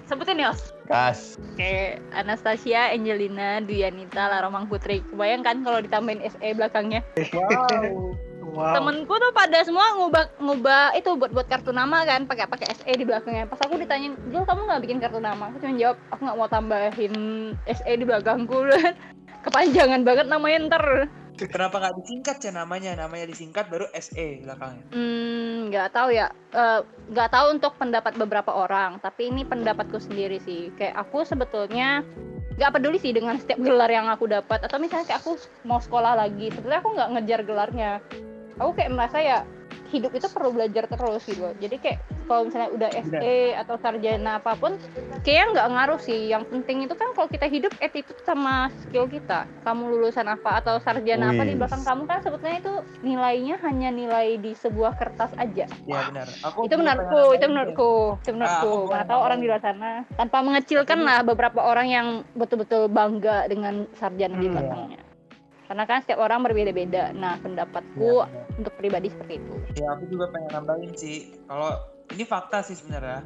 [0.05, 1.36] sebutin Yos Kas.
[1.36, 5.05] Oke, Anastasia Angelina Duyanita Laromang Putri.
[5.12, 7.05] Kebayang kan kalau ditambahin SE belakangnya?
[7.36, 8.16] Wow.
[8.49, 8.74] Wow.
[8.74, 12.89] Temenku tuh pada semua ngubah ngubah itu buat buat kartu nama kan, pakai pakai SE
[12.97, 13.45] di belakangnya.
[13.45, 15.53] Pas aku ditanya, Jul kamu nggak bikin kartu nama?
[15.53, 17.14] Aku cuma jawab, aku nggak mau tambahin
[17.68, 18.66] SE di belakangku.
[19.45, 20.84] Kepanjangan banget namanya ntar.
[21.47, 22.91] Kenapa nggak disingkat ya namanya?
[22.99, 24.84] Namanya disingkat baru SE belakangnya.
[24.91, 26.26] Hmm, nggak tahu ya.
[26.51, 30.68] Eh, Nggak tahu untuk pendapat beberapa orang, tapi ini pendapatku sendiri sih.
[30.76, 32.05] Kayak aku sebetulnya
[32.59, 36.18] nggak peduli sih dengan setiap gelar yang aku dapat atau misalnya kayak aku mau sekolah
[36.18, 38.03] lagi sebetulnya aku nggak ngejar gelarnya
[38.59, 39.39] aku kayak merasa ya
[39.89, 41.49] hidup itu perlu belajar terus gitu.
[41.57, 44.76] Jadi kayak kalau misalnya udah SE atau sarjana apa pun
[45.24, 46.28] kayaknya nggak ngaruh sih.
[46.28, 49.49] Yang penting itu kan kalau kita hidup attitude sama skill kita.
[49.64, 54.36] Kamu lulusan apa atau sarjana apa di belakang kamu kan sebetulnya itu nilainya hanya nilai
[54.36, 55.64] di sebuah kertas aja.
[55.89, 56.26] Iya benar.
[56.53, 58.68] Aku itu menurutku itu nambahin, menurutku itu menurutku.
[58.68, 63.49] Aku mana tahu orang di luar sana tanpa mengecilkan lah beberapa orang yang betul-betul bangga
[63.49, 64.55] dengan sarjana di Hmm.
[64.57, 65.08] belakangnya
[65.69, 68.57] karena kan setiap orang berbeda-beda nah pendapatku benar.
[68.57, 71.39] untuk pribadi seperti itu Ya aku juga pengen nambahin sih.
[71.47, 71.71] Kalau
[72.11, 73.23] ini fakta sih sebenarnya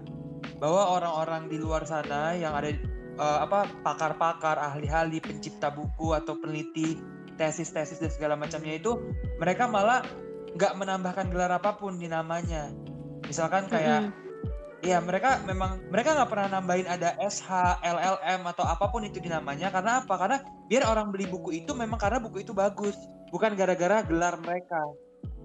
[0.60, 2.70] bahwa orang-orang di luar sana yang ada
[3.16, 6.98] eh, apa pakar-pakar, ahli-ahli, pencipta buku atau peneliti
[7.40, 9.00] tesis-tesis dan segala macamnya itu
[9.40, 10.04] mereka malah
[10.52, 12.68] nggak menambahkan gelar apa pun di namanya.
[13.24, 14.31] Misalkan kayak Mm-mm.
[14.82, 17.48] Ya mereka memang mereka nggak pernah nambahin ada SH,
[17.80, 20.14] LLM atau apa pun itu di namanya karena apa?
[20.18, 22.98] Karena biar orang beli buku itu memang karena buku itu bagus,
[23.30, 24.82] bukan gara-gara gelar mereka.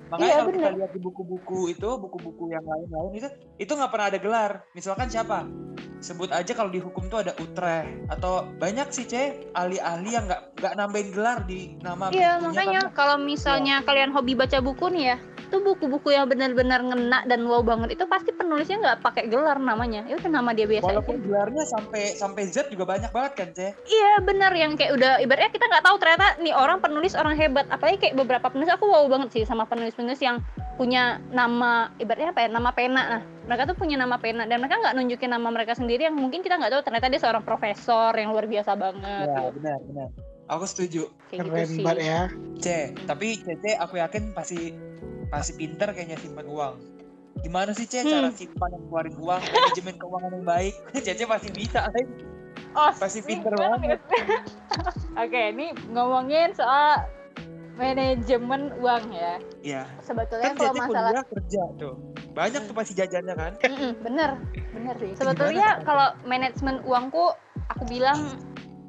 [0.08, 0.78] Makanya Iya, kalau kita bener.
[0.80, 3.30] lihat di buku-buku itu, buku-buku yang lain-lain itu
[3.60, 4.52] itu nggak pernah ada gelar.
[4.72, 5.44] Misalkan siapa?
[5.98, 10.62] Sebut aja kalau di hukum tuh ada Utrecht atau banyak sih ceh ahli-ahli yang nggak
[10.62, 15.04] nggak nambahin gelar di nama Iya makanya karena- kalau misalnya kalian hobi baca buku nih
[15.14, 15.18] ya
[15.48, 20.04] itu buku-buku yang benar-benar ngena dan wow banget itu pasti penulisnya nggak pakai gelar namanya
[20.04, 23.48] ya udah nama dia biasa aja walaupun gelarnya sampai sampai Z juga banyak banget kan
[23.56, 23.72] ceh.
[23.88, 27.64] Iya benar yang kayak udah ibaratnya kita nggak tahu ternyata nih orang penulis orang hebat
[27.72, 30.44] apalagi kayak beberapa penulis aku wow banget sih sama penulis-penulis yang
[30.76, 34.78] punya nama ibaratnya apa ya nama pena nah mereka tuh punya nama pena dan mereka
[34.78, 38.36] nggak nunjukin nama mereka sendiri yang mungkin kita nggak tahu ternyata dia seorang profesor yang
[38.36, 39.58] luar biasa banget Ya gitu.
[39.58, 40.10] benar benar.
[40.48, 41.12] Aku setuju.
[41.28, 42.22] Kayak gitu Keren sih banget ya.
[42.58, 42.66] C,
[43.06, 44.74] tapi Cece aku yakin pasti
[45.28, 46.76] pasti pinter kayaknya simpan uang.
[47.46, 48.36] Gimana sih C cara Hmm.
[48.36, 50.74] simpan dan keluarin uang, manajemen keuangan yang baik?
[51.06, 51.86] Cece pasti bisa,
[52.74, 54.00] oh pasti pinter banget.
[55.22, 57.06] oke ini ngomongin soal
[57.78, 59.84] manajemen uang ya Iya.
[60.02, 61.96] sebetulnya Kan kalau Cece masalah kuliah kerja tuh.
[62.34, 63.52] Banyak tuh pasti jajannya kan?
[63.62, 64.38] Mm-mm, bener
[64.74, 67.34] bener sih sebetulnya kalau manajemen uangku
[67.70, 68.38] aku bilang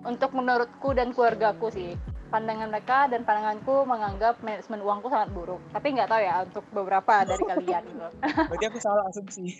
[0.05, 1.91] untuk menurutku dan keluargaku sih
[2.29, 5.61] pandangan mereka dan pandanganku menganggap manajemen uangku sangat buruk.
[5.73, 8.09] Tapi nggak tahu ya untuk beberapa dari kalian gitu.
[8.23, 9.45] Berarti aku salah asumsi.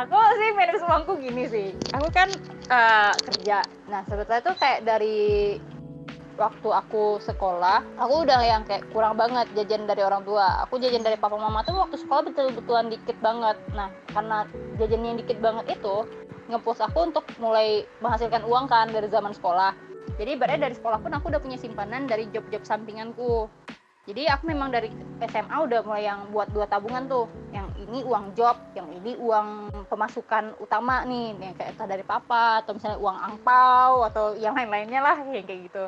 [0.00, 1.68] aku sih manajemen uangku gini sih.
[1.94, 2.30] Aku kan
[2.70, 3.58] eh, kerja.
[3.90, 5.58] Nah sebetulnya tuh kayak dari
[6.40, 10.64] waktu aku sekolah, aku udah yang kayak kurang banget jajan dari orang tua.
[10.64, 13.60] Aku jajan dari papa mama tuh waktu sekolah betul-betulan dikit banget.
[13.76, 14.48] Nah karena
[14.80, 16.08] jajannya yang dikit banget itu
[16.50, 19.89] ngepush aku untuk mulai menghasilkan uang kan dari zaman sekolah.
[20.20, 23.48] Jadi berarti dari sekolah pun aku udah punya simpanan dari job-job sampinganku.
[24.08, 24.88] Jadi aku memang dari
[25.28, 27.28] SMA udah mulai yang buat dua tabungan tuh.
[27.52, 32.64] Yang ini uang job, yang ini uang pemasukan utama nih, yang kayak entah dari papa
[32.64, 35.84] atau misalnya uang angpau atau yang lain-lainnya lah yang kayak gitu.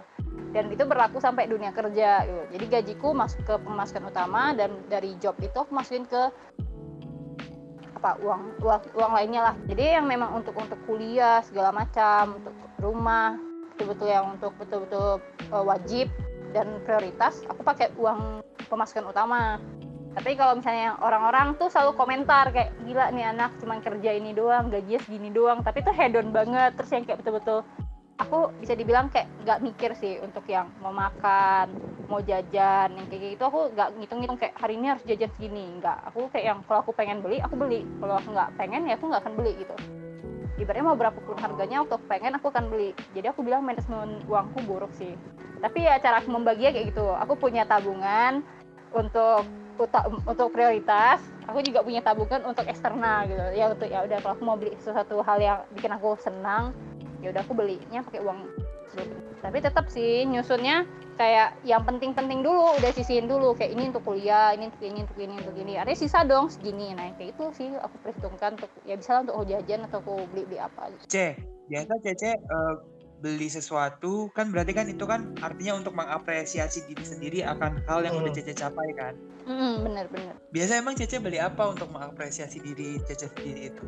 [0.52, 2.42] Dan itu berlaku sampai dunia kerja gitu.
[2.52, 6.28] Jadi gajiku masuk ke pemasukan utama dan dari job itu aku masukin ke
[7.96, 9.54] apa uang uang, uang lainnya lah.
[9.64, 13.51] Jadi yang memang untuk untuk kuliah segala macam, untuk rumah
[13.82, 15.18] betul-betul yang untuk betul-betul
[15.50, 16.06] uh, wajib
[16.54, 19.58] dan prioritas aku pakai uang pemasukan utama.
[20.14, 24.70] Tapi kalau misalnya orang-orang tuh selalu komentar kayak gila nih anak cuman kerja ini doang
[24.70, 25.66] gajinya segini doang.
[25.66, 27.66] Tapi tuh hedon banget terus yang kayak betul-betul
[28.22, 31.74] aku bisa dibilang kayak nggak mikir sih untuk yang mau makan
[32.06, 35.64] mau jajan yang kayak gitu aku nggak ngitung-ngitung kayak hari ini harus jajan segini.
[35.82, 37.82] Nggak aku kayak yang kalau aku pengen beli aku beli.
[37.98, 39.74] Kalau aku nggak pengen ya aku nggak akan beli gitu
[40.60, 42.90] ibaratnya mau berapa pun harganya waktu aku pengen aku akan beli.
[43.16, 45.16] Jadi aku bilang manajemen uangku buruk sih.
[45.64, 47.06] Tapi ya cara aku membaginya kayak gitu.
[47.22, 48.44] Aku punya tabungan
[48.92, 49.48] untuk
[50.28, 51.24] untuk prioritas.
[51.48, 53.44] Aku juga punya tabungan untuk eksternal gitu.
[53.56, 56.76] Ya untuk ya udah kalau aku mau beli sesuatu hal yang bikin aku senang
[57.22, 58.50] ya udah aku belinya pakai uang
[58.92, 59.40] tersebut.
[59.40, 60.86] tapi tetap sih nyusunnya
[61.16, 65.18] kayak yang penting-penting dulu udah sisihin dulu kayak ini untuk kuliah ini untuk ini untuk
[65.20, 68.94] ini untuk ini ada sisa dong segini nah kayak itu sih aku perhitungkan untuk ya
[68.96, 71.04] bisa lah untuk jajan atau aku beli beli apa gitu.
[71.08, 71.16] C,
[71.68, 72.74] biasa Cece eh,
[73.22, 78.18] beli sesuatu kan berarti kan itu kan artinya untuk mengapresiasi diri sendiri akan hal yang
[78.18, 78.38] udah Hmm.
[78.42, 79.14] Cece capai kan.
[79.42, 83.84] Mm, bener bener Biasa emang Cece beli apa untuk mengapresiasi diri Cece sendiri itu?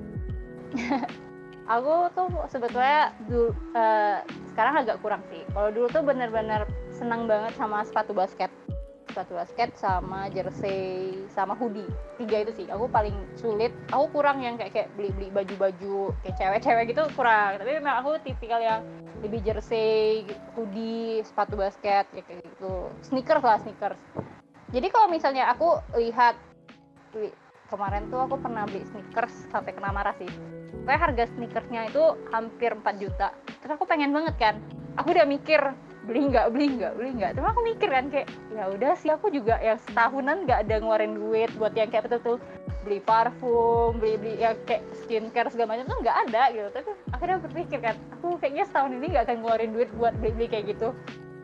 [1.65, 4.19] aku tuh sebetulnya dulu eh,
[4.53, 5.43] sekarang agak kurang sih.
[5.53, 8.51] Kalau dulu tuh bener-bener senang banget sama sepatu basket.
[9.11, 11.87] Sepatu basket sama jersey sama hoodie.
[12.19, 12.67] Tiga itu sih.
[12.71, 13.71] Aku paling sulit.
[13.95, 15.97] Aku kurang yang kayak kayak beli beli baju baju
[16.27, 17.59] kayak cewek-cewek gitu kurang.
[17.59, 18.83] Tapi memang aku tipikal yang
[19.23, 20.27] lebih jersey
[20.59, 22.91] hoodie sepatu basket ya kayak gitu.
[23.07, 24.01] Sneakers lah sneakers.
[24.75, 26.35] Jadi kalau misalnya aku lihat
[27.75, 30.31] kemarin tuh aku pernah beli sneakers sampai kena marah sih
[30.85, 33.33] Pokoknya harga sneakersnya itu hampir 4 juta.
[33.65, 34.55] Terus aku pengen banget kan.
[35.01, 35.57] Aku udah mikir
[36.05, 37.41] beli nggak, beli nggak, beli nggak.
[37.41, 41.17] Terus aku mikir kan kayak ya udah sih aku juga yang setahunan nggak ada ngeluarin
[41.17, 42.37] duit buat yang kayak betul-betul
[42.85, 46.69] beli parfum, beli beli ya kayak skincare segala macam tuh nggak ada gitu.
[46.69, 50.65] Tapi akhirnya berpikir kan, aku kayaknya setahun ini nggak akan ngeluarin duit buat beli-beli kayak
[50.77, 50.93] gitu.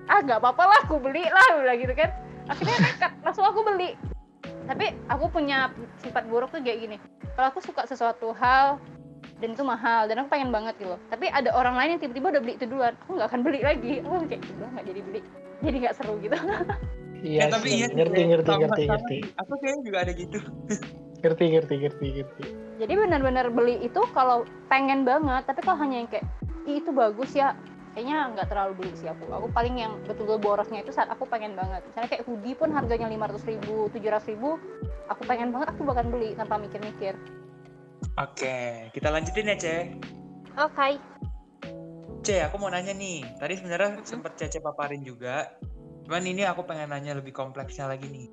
[0.05, 2.13] Ah nggak apa-apa lah, aku beli lah, bilang gitu kan.
[2.45, 4.10] Akhirnya nekat, langsung aku beli.
[4.71, 6.97] Tapi aku punya sifat buruk tuh kayak gini.
[7.35, 8.79] Kalau aku suka sesuatu hal
[9.41, 12.37] dan itu mahal dan aku pengen banget gitu loh tapi ada orang lain yang tiba-tiba
[12.37, 15.21] udah beli itu duluan aku nggak akan beli lagi aku kayak udah nggak jadi beli
[15.65, 16.37] jadi nggak seru gitu
[17.21, 19.21] Iya, Ya, tapi iya ngerti, ngerti, ngerti, ngerti, sih.
[19.45, 20.39] Aku kayaknya juga ada gitu.
[21.21, 22.43] ngerti, ngerti, ngerti, ngerti.
[22.81, 26.25] jadi benar-benar beli itu kalau pengen banget tapi kalau hanya yang kayak
[26.65, 27.53] Ih, itu bagus ya
[27.95, 31.59] kayaknya nggak terlalu beli sih aku aku paling yang betul-betul borosnya itu saat aku pengen
[31.59, 34.57] banget misalnya kayak hoodie pun harganya lima ratus ribu tujuh ratus ribu
[35.11, 37.19] aku pengen banget aku bahkan beli tanpa mikir-mikir
[38.17, 39.77] Oke, kita lanjutin ya, Ce.
[40.57, 40.89] oke
[42.21, 43.25] C, aku mau nanya nih.
[43.41, 44.05] Tadi sebenarnya Mhm.
[44.05, 45.57] sempat Cece paparin juga.
[46.05, 48.29] Cuman ini aku pengen nanya lebih kompleksnya lagi nih.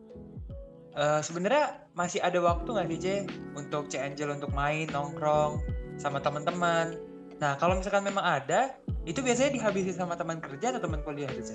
[0.97, 3.08] Eh sebenarnya masih ada waktu nggak sih, C,
[3.55, 5.62] untuk C Angel untuk main, nongkrong
[5.95, 7.07] sama teman-teman?
[7.38, 8.74] Nah, kalau misalkan memang ada,
[9.06, 11.52] itu biasanya dihabisi sama teman kerja atau teman kuliah tuh, C?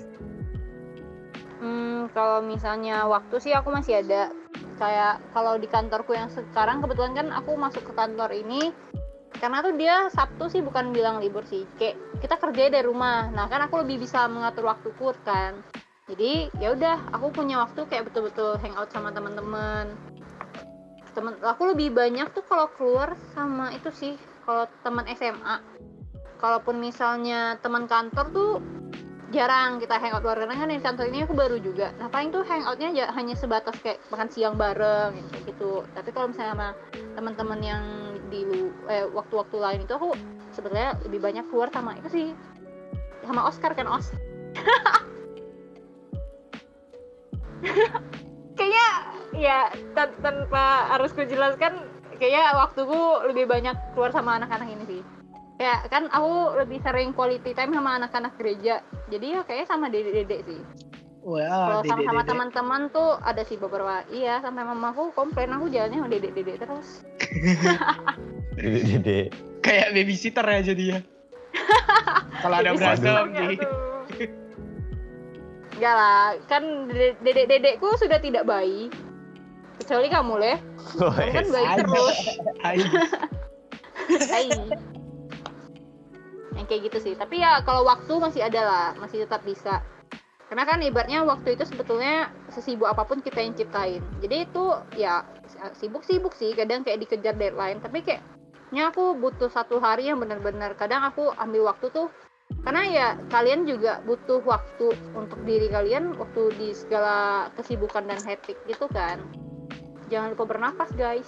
[1.59, 4.31] Hmm, kalau misalnya waktu sih aku masih ada.
[4.79, 8.71] Kayak kalau di kantorku yang sekarang kebetulan kan aku masuk ke kantor ini
[9.39, 11.67] karena tuh dia Sabtu sih bukan bilang libur sih.
[11.75, 13.27] Kayak kita kerja dari rumah.
[13.31, 15.59] Nah, kan aku lebih bisa mengatur waktuku kan.
[16.07, 19.87] Jadi, ya udah, aku punya waktu kayak betul-betul hangout sama teman-teman.
[21.15, 25.55] Temen aku lebih banyak tuh kalau keluar sama itu sih kalau teman SMA.
[26.39, 28.59] Kalaupun misalnya teman kantor tuh
[29.33, 31.89] jarang kita hangout luar karena kan di kantor ini aku baru juga.
[31.97, 35.87] Nah paling tuh hangoutnya ya hanya sebatas kayak makan siang bareng kayak gitu.
[35.95, 36.69] Tapi kalau misalnya sama
[37.17, 37.83] teman-teman yang
[38.27, 38.45] di
[38.91, 40.13] eh, waktu-waktu lain itu aku
[40.53, 42.27] sebenarnya lebih banyak keluar sama itu sih.
[43.23, 44.11] Sama Oscar kan Os?
[48.59, 48.87] Kayaknya
[49.33, 51.89] ya tan- tanpa harus kujelaskan
[52.23, 55.01] kayaknya waktuku lebih banyak keluar sama anak-anak ini sih
[55.59, 58.79] kayak kan aku lebih sering quality time sama anak-anak gereja
[59.11, 60.61] jadi ya kayaknya sama dedek-dedek sih
[61.23, 62.29] Wah, kalau dede, sama-sama dede.
[62.31, 66.87] teman-teman tuh ada sih beberapa iya sampai mamaku komplain aku jalannya sama dedek-dedek terus
[68.53, 69.33] Dede.
[69.65, 70.99] Kayak babysitter ya jadi ya.
[72.43, 73.67] Kalau ada berantem di gitu.
[75.73, 78.93] Enggak lah, kan dede- dedek-dedekku sudah tidak baik.
[79.83, 80.57] Kecuali kamu, Leh.
[81.03, 81.51] Oh, Kamu kan yes.
[81.51, 82.17] baik terus.
[82.63, 82.77] Hai.
[84.31, 84.45] Hai.
[86.55, 87.13] Yang kayak gitu sih.
[87.19, 89.83] Tapi ya kalau waktu masih ada lah, masih tetap bisa.
[90.47, 93.99] Karena kan ibaratnya waktu itu sebetulnya sesibuk apa pun kita yang ciptain.
[94.23, 95.27] Jadi itu ya
[95.75, 97.83] sibuk-sibuk sih, kadang kayak dikejar deadline.
[97.83, 100.79] Tapi kayaknya aku butuh satu hari yang benar-benar.
[100.79, 102.07] Kadang aku ambil waktu tuh
[102.63, 108.55] karena ya kalian juga butuh waktu untuk diri kalian waktu di segala kesibukan dan hektik
[108.63, 109.42] gitu kan.
[110.13, 111.25] Jangan lupa bernafas guys.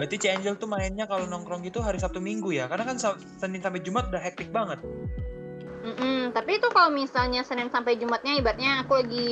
[0.00, 2.64] Berarti C Angel tuh mainnya kalau nongkrong gitu hari Sabtu Minggu ya?
[2.72, 2.96] Karena kan
[3.36, 4.80] Senin sampai Jumat udah hektik banget.
[5.80, 9.28] Mm-mm, tapi itu kalau misalnya Senin sampai Jumatnya ibaratnya aku lagi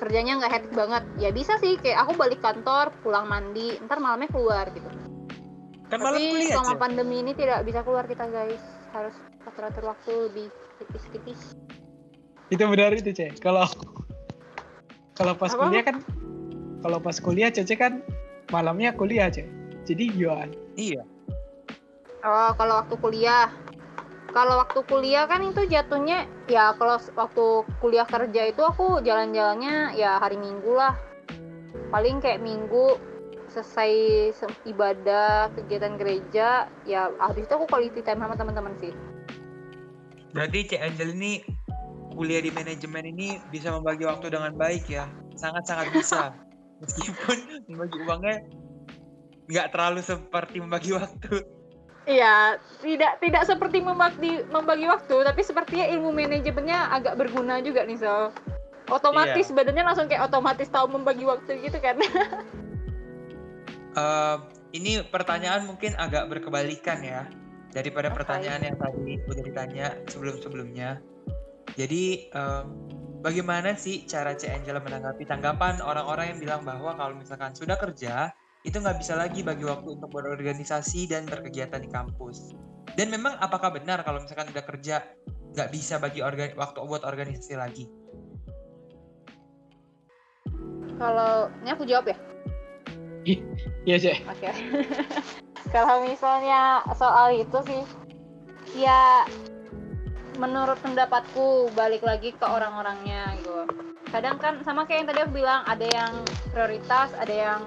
[0.00, 4.32] kerjanya nggak hektik banget ya bisa sih kayak aku balik kantor pulang mandi ntar malamnya
[4.32, 4.88] keluar gitu
[5.92, 6.80] Kan malam tapi kuliah selama aja.
[6.80, 8.64] pandemi ini tidak bisa keluar kita guys
[8.96, 9.12] harus
[9.44, 10.46] atur-atur waktu lebih
[10.80, 11.52] tipis-tipis
[12.48, 13.40] Itu benar itu, Cek.
[13.40, 13.68] Kalau
[15.12, 15.68] kalau pas Apa?
[15.68, 16.00] kuliah kan
[16.82, 18.02] kalau pas kuliah Cece kan
[18.50, 19.46] malamnya kuliah, Cek.
[19.86, 20.50] Jadi gimana?
[20.76, 21.02] Iya.
[22.22, 23.50] oh kalau waktu kuliah
[24.30, 27.46] kalau waktu kuliah kan itu jatuhnya ya kalau waktu
[27.82, 30.94] kuliah kerja itu aku jalan-jalannya ya hari Minggu lah
[31.90, 32.96] paling kayak Minggu
[33.52, 33.92] selesai
[34.32, 38.94] se- ibadah kegiatan gereja ya habis itu aku quality time sama teman-teman sih
[40.32, 41.44] Berarti C Angel ini
[42.16, 45.04] kuliah di manajemen ini bisa membagi waktu dengan baik ya.
[45.36, 46.32] Sangat-sangat bisa.
[46.82, 47.36] Meskipun
[47.70, 48.36] membagi uangnya
[49.46, 51.46] nggak terlalu seperti membagi waktu.
[52.02, 57.98] Iya, tidak tidak seperti membagi membagi waktu, tapi sepertinya ilmu manajemennya agak berguna juga nih
[58.02, 58.34] so.
[58.90, 62.02] Otomatis badannya langsung kayak otomatis tahu membagi waktu gitu kan.
[63.92, 64.36] Eh,
[64.72, 67.28] ini pertanyaan mungkin agak berkebalikan ya
[67.76, 70.96] daripada Apa pertanyaan yang tadi udah ditanya sebelum-sebelumnya.
[71.76, 72.66] Jadi em,
[73.22, 78.34] bagaimana sih cara C Angela menanggapi tanggapan orang-orang yang bilang bahwa kalau misalkan sudah kerja
[78.66, 82.54] itu nggak bisa lagi bagi waktu untuk berorganisasi dan berkegiatan di kampus.
[82.98, 85.02] Dan memang apakah benar kalau misalkan udah kerja
[85.54, 87.86] nggak bisa bagi organ waktu buat organisasi lagi?
[90.98, 92.16] Kalau ini aku jawab ya.
[93.86, 94.18] Iya, Cek.
[94.30, 94.50] Oke.
[95.74, 97.82] Kalau misalnya soal itu sih,
[98.76, 99.26] ya
[100.40, 103.68] menurut pendapatku balik lagi ke orang-orangnya gitu.
[104.08, 106.12] Kadang kan sama kayak yang tadi aku bilang, ada yang
[106.52, 107.60] prioritas, ada yang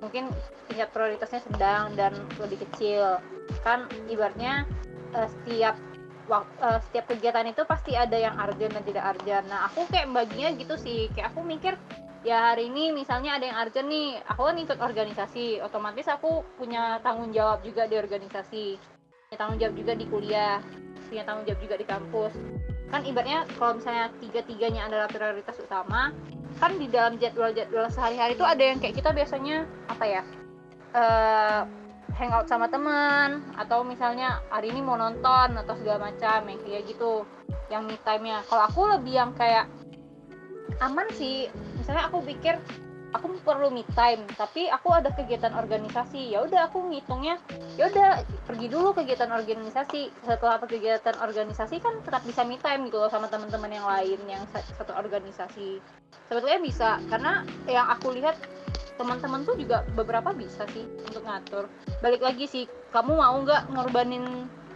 [0.00, 0.28] mungkin
[0.68, 3.20] tingkat prioritasnya sedang dan lebih kecil.
[3.64, 4.68] Kan ibaratnya
[5.16, 5.76] eh, setiap
[6.60, 9.46] eh, setiap kegiatan itu pasti ada yang urgent dan tidak urgent.
[9.48, 11.08] Nah, aku kayak baginya gitu sih.
[11.16, 11.74] Kayak aku mikir
[12.26, 16.98] ya hari ini misalnya ada yang urgent nih aku kan ikut organisasi otomatis aku punya
[16.98, 18.95] tanggung jawab juga di organisasi
[19.26, 20.58] punya tanggung jawab juga di kuliah
[21.06, 22.34] punya tanggung jawab juga di kampus.
[22.90, 26.14] Kan ibaratnya kalau misalnya tiga-tiganya adalah prioritas utama
[26.56, 30.22] kan di dalam jadwal-jadwal sehari-hari itu ada yang kayak kita biasanya apa ya
[30.96, 31.60] eh
[32.16, 37.28] hangout sama teman atau misalnya hari ini mau nonton atau segala macam yang kayak gitu
[37.68, 38.40] yang me time-nya.
[38.48, 39.68] Kalau aku lebih yang kayak
[40.80, 41.50] aman sih.
[41.76, 42.56] Misalnya aku pikir
[43.16, 46.32] aku perlu me time tapi aku ada kegiatan organisasi.
[46.32, 47.40] Ya udah aku ngitungnya
[47.80, 50.12] ya udah pergi dulu kegiatan organisasi.
[50.24, 54.42] Setelah kegiatan organisasi kan tetap bisa me time gitu loh sama teman-teman yang lain yang
[54.52, 55.80] sa- satu organisasi.
[56.28, 58.36] Sebetulnya bisa karena yang aku lihat
[58.96, 61.68] teman-teman tuh juga beberapa bisa sih untuk ngatur.
[62.00, 64.24] Balik lagi sih kamu mau nggak ngorbanin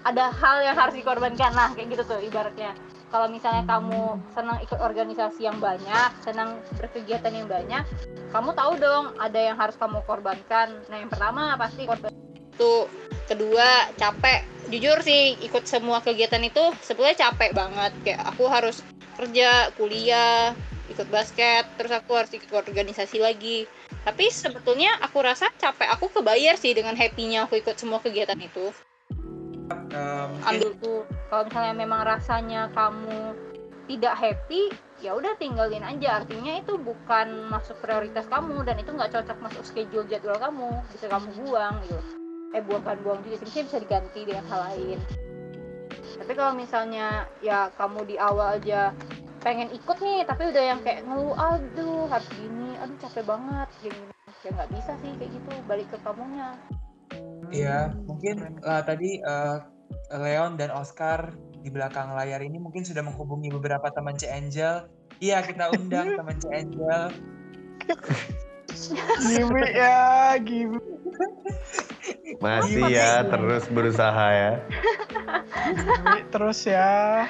[0.04, 1.52] ada hal yang harus dikorbankan?
[1.52, 2.72] Nah kayak gitu tuh ibaratnya
[3.10, 7.82] kalau misalnya kamu senang ikut organisasi yang banyak, senang berkegiatan yang banyak,
[8.30, 10.78] kamu tahu dong ada yang harus kamu korbankan.
[10.86, 12.14] Nah, yang pertama pasti korban
[12.54, 12.86] itu,
[13.26, 14.46] kedua capek.
[14.70, 17.92] Jujur sih ikut semua kegiatan itu sebetulnya capek banget.
[18.06, 18.86] Kayak aku harus
[19.18, 20.54] kerja, kuliah,
[20.86, 23.66] ikut basket, terus aku harus ikut organisasi lagi.
[24.06, 28.70] Tapi sebetulnya aku rasa capek aku kebayar sih dengan happy-nya aku ikut semua kegiatan itu
[30.44, 31.02] Ambil tuh.
[31.30, 33.34] Kalau misalnya memang rasanya kamu
[33.90, 34.70] tidak happy
[35.02, 36.22] ya udah tinggalin aja.
[36.22, 40.70] Artinya itu bukan masuk prioritas kamu dan itu nggak cocok masuk schedule jadwal kamu.
[40.94, 41.98] Bisa kamu buang gitu.
[42.54, 43.62] Eh buangkan buang juga sih.
[43.62, 44.98] Bisa diganti dengan hal lain.
[46.20, 48.90] Tapi kalau misalnya ya kamu di awal aja
[49.40, 54.02] pengen ikut nih tapi udah yang kayak ngeluh aduh harus gini aduh capek banget gini.
[54.40, 56.56] Ya nggak bisa sih kayak gitu balik ke kamunya
[57.50, 59.58] Iya, mungkin uh, tadi uh,
[60.14, 64.86] Leon dan Oscar di belakang layar ini mungkin sudah menghubungi beberapa teman C Angel.
[65.18, 67.02] Iya, kita undang teman C Angel.
[69.26, 70.78] Gimi ya, Gimi.
[72.38, 74.52] Masih ya, terus berusaha ya.
[75.74, 77.26] Gimi terus ya.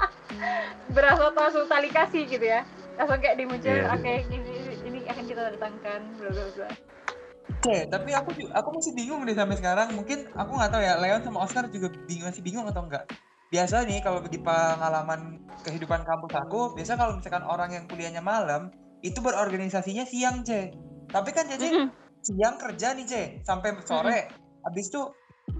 [0.94, 2.62] Berasa langsung tali kasih gitu ya.
[2.96, 3.92] Langsung kayak dimuncul, Iya.
[3.92, 4.38] oke ini,
[4.86, 6.68] ini akan kita datangkan, bla bla bla.
[7.60, 9.92] Oke, tapi aku ju- aku masih bingung nih sampai sekarang.
[9.92, 13.04] Mungkin aku nggak tahu ya, Leon sama Oscar juga bingung, masih bingung atau enggak.
[13.52, 18.72] Biasa nih kalau di pengalaman kehidupan kampus aku, biasa kalau misalkan orang yang kuliahnya malam,
[19.04, 20.72] itu berorganisasinya siang, C.
[21.12, 21.92] Tapi kan Mm-mm.
[22.24, 24.32] siang kerja nih, C, sampai sore.
[24.64, 25.12] Habis itu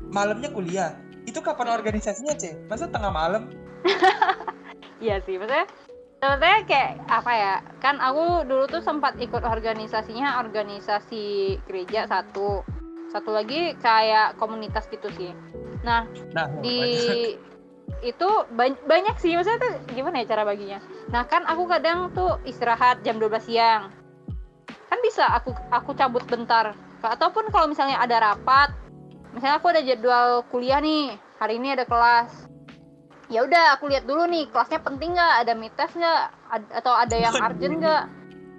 [0.08, 0.96] malamnya kuliah.
[1.28, 2.64] Itu kapan organisasinya, C?
[2.64, 3.52] Masa tengah malam?
[5.00, 5.64] Iya sih, maksudnya
[6.20, 7.54] Sebenarnya kayak apa ya?
[7.80, 12.60] Kan aku dulu tuh sempat ikut organisasinya organisasi gereja satu,
[13.08, 15.32] satu lagi kayak komunitas gitu sih.
[15.80, 16.04] Nah
[16.36, 17.16] Nah, di banyak.
[18.04, 20.78] itu ban- banyak sih maksudnya tuh gimana ya cara baginya.
[21.08, 23.88] Nah kan aku kadang tuh istirahat jam 12 siang,
[24.92, 26.76] kan bisa aku aku cabut bentar.
[27.00, 28.76] Ataupun kalau misalnya ada rapat,
[29.32, 32.44] misalnya aku ada jadwal kuliah nih, hari ini ada kelas
[33.30, 35.34] ya udah aku lihat dulu nih kelasnya penting nggak?
[35.46, 36.22] Ada mid test nggak?
[36.50, 38.04] Ad- atau ada yang urgent nggak?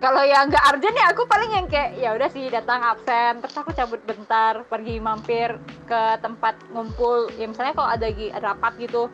[0.02, 3.54] Kalau yang nggak urgent ya aku paling yang kayak ya udah sih datang absen terus
[3.54, 7.30] aku cabut bentar pergi mampir ke tempat ngumpul.
[7.38, 8.08] Ya misalnya kalau ada
[8.42, 9.12] rapat gitu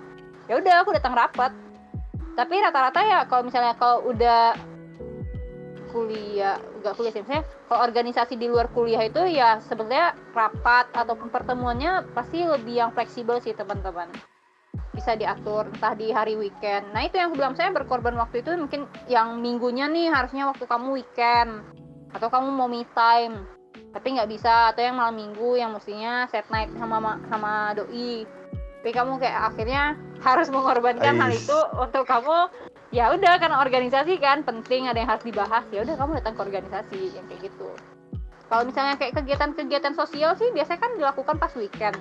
[0.48, 1.52] ya udah aku datang rapat.
[2.38, 4.54] Tapi rata-rata ya kalau misalnya kalau udah
[5.90, 11.32] kuliah nggak kuliah sih misalnya kalau organisasi di luar kuliah itu ya sebenarnya rapat ataupun
[11.34, 14.12] pertemuannya pasti lebih yang fleksibel sih teman-teman
[14.98, 16.90] bisa diatur entah di hari weekend.
[16.90, 20.66] Nah itu yang aku bilang saya berkorban waktu itu mungkin yang minggunya nih harusnya waktu
[20.66, 21.62] kamu weekend.
[22.16, 23.46] Atau kamu mau me time
[23.94, 24.74] tapi nggak bisa.
[24.74, 28.26] Atau yang malam minggu yang mestinya set night sama ma- sama doi.
[28.82, 29.84] Tapi kamu kayak akhirnya
[30.24, 32.50] harus mengorbankan hal itu untuk kamu.
[32.90, 35.68] Ya udah karena organisasi kan penting ada yang harus dibahas.
[35.76, 37.70] Ya udah kamu datang ke organisasi yang kayak gitu.
[38.48, 42.00] Kalau misalnya kayak kegiatan-kegiatan sosial sih biasanya kan dilakukan pas weekend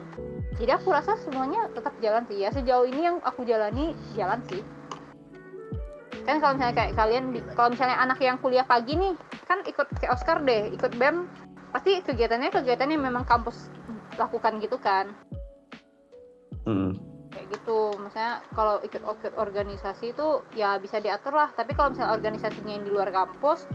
[0.57, 2.41] jadi aku rasa semuanya tetap jalan sih.
[2.41, 4.65] Ya sejauh ini yang aku jalani jalan sih.
[6.25, 9.15] Kan kalau misalnya kayak kalian kalau misalnya anak yang kuliah pagi nih
[9.47, 11.29] kan ikut kayak Oscar deh ikut BEM.
[11.77, 13.69] Pasti kegiatannya kegiatan yang memang kampus
[14.17, 15.13] lakukan gitu kan.
[16.67, 16.99] Mm.
[17.31, 17.95] kayak gitu.
[18.01, 21.53] Misalnya kalau ikut ikut organisasi itu ya bisa diatur lah.
[21.53, 23.69] Tapi kalau misalnya organisasinya yang di luar kampus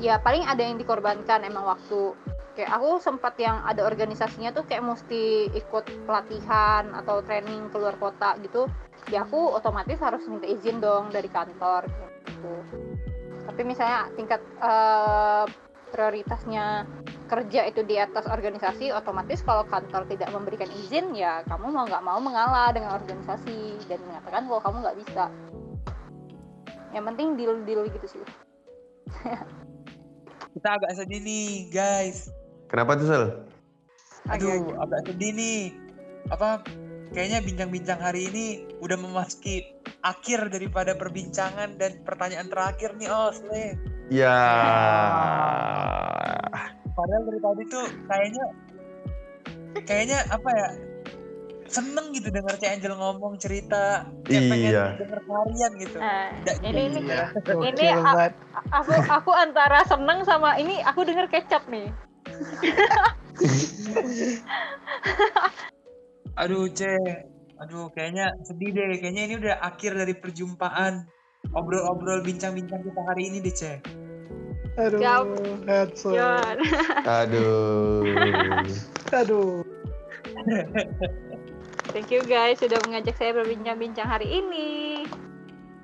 [0.00, 2.16] ya paling ada yang dikorbankan emang waktu
[2.52, 8.36] kayak aku sempat yang ada organisasinya tuh kayak mesti ikut pelatihan atau training keluar kota
[8.44, 8.68] gitu.
[9.10, 11.88] Ya aku otomatis harus minta izin dong dari kantor
[12.28, 12.54] gitu.
[13.48, 15.44] Tapi misalnya tingkat eh,
[15.90, 16.86] prioritasnya
[17.26, 22.04] kerja itu di atas organisasi otomatis kalau kantor tidak memberikan izin ya kamu mau nggak
[22.04, 25.24] mau mengalah dengan organisasi dan mengatakan kalau kamu nggak bisa.
[26.92, 28.24] Yang penting deal deal gitu sih.
[30.52, 32.28] Kita agak sedih nih, guys.
[32.72, 33.24] Kenapa tuh Sel?
[34.32, 35.60] Aduh, agak sedih nih.
[36.32, 36.64] Apa
[37.12, 38.44] kayaknya bincang-bincang hari ini
[38.80, 39.60] udah memasuki
[40.00, 43.44] akhir daripada perbincangan dan pertanyaan terakhir nih, Os.
[43.44, 43.76] Le.
[44.08, 44.40] Ya.
[46.96, 48.44] Padahal dari tadi tuh kayaknya
[49.84, 50.68] kayaknya apa ya?
[51.68, 54.84] Seneng gitu denger Cik Angel ngomong cerita kayak pengen Iya.
[55.00, 55.96] denger kalian gitu.
[56.44, 57.86] Da- ini ini Iya, Ini
[58.68, 61.88] aku aku antara seneng sama ini aku denger kecap nih
[66.42, 66.96] Aduh, Ce.
[67.62, 68.98] Aduh, kayaknya sedih deh.
[68.98, 71.06] Kayaknya ini udah akhir dari perjumpaan.
[71.52, 73.78] Obrol-obrol bincang-bincang kita hari ini deh, Ce.
[74.80, 75.26] Aduh, Siap.
[75.68, 76.56] headset.
[77.04, 78.02] Aduh.
[79.12, 79.60] Aduh.
[81.92, 85.04] thank you guys sudah mengajak saya berbincang-bincang hari ini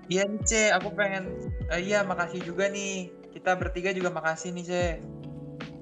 [0.09, 0.72] Iya nih, Ce.
[0.72, 1.53] Aku pengen...
[1.68, 3.12] eh, iya, makasih juga nih.
[3.28, 4.84] Kita bertiga juga makasih nih, Ce.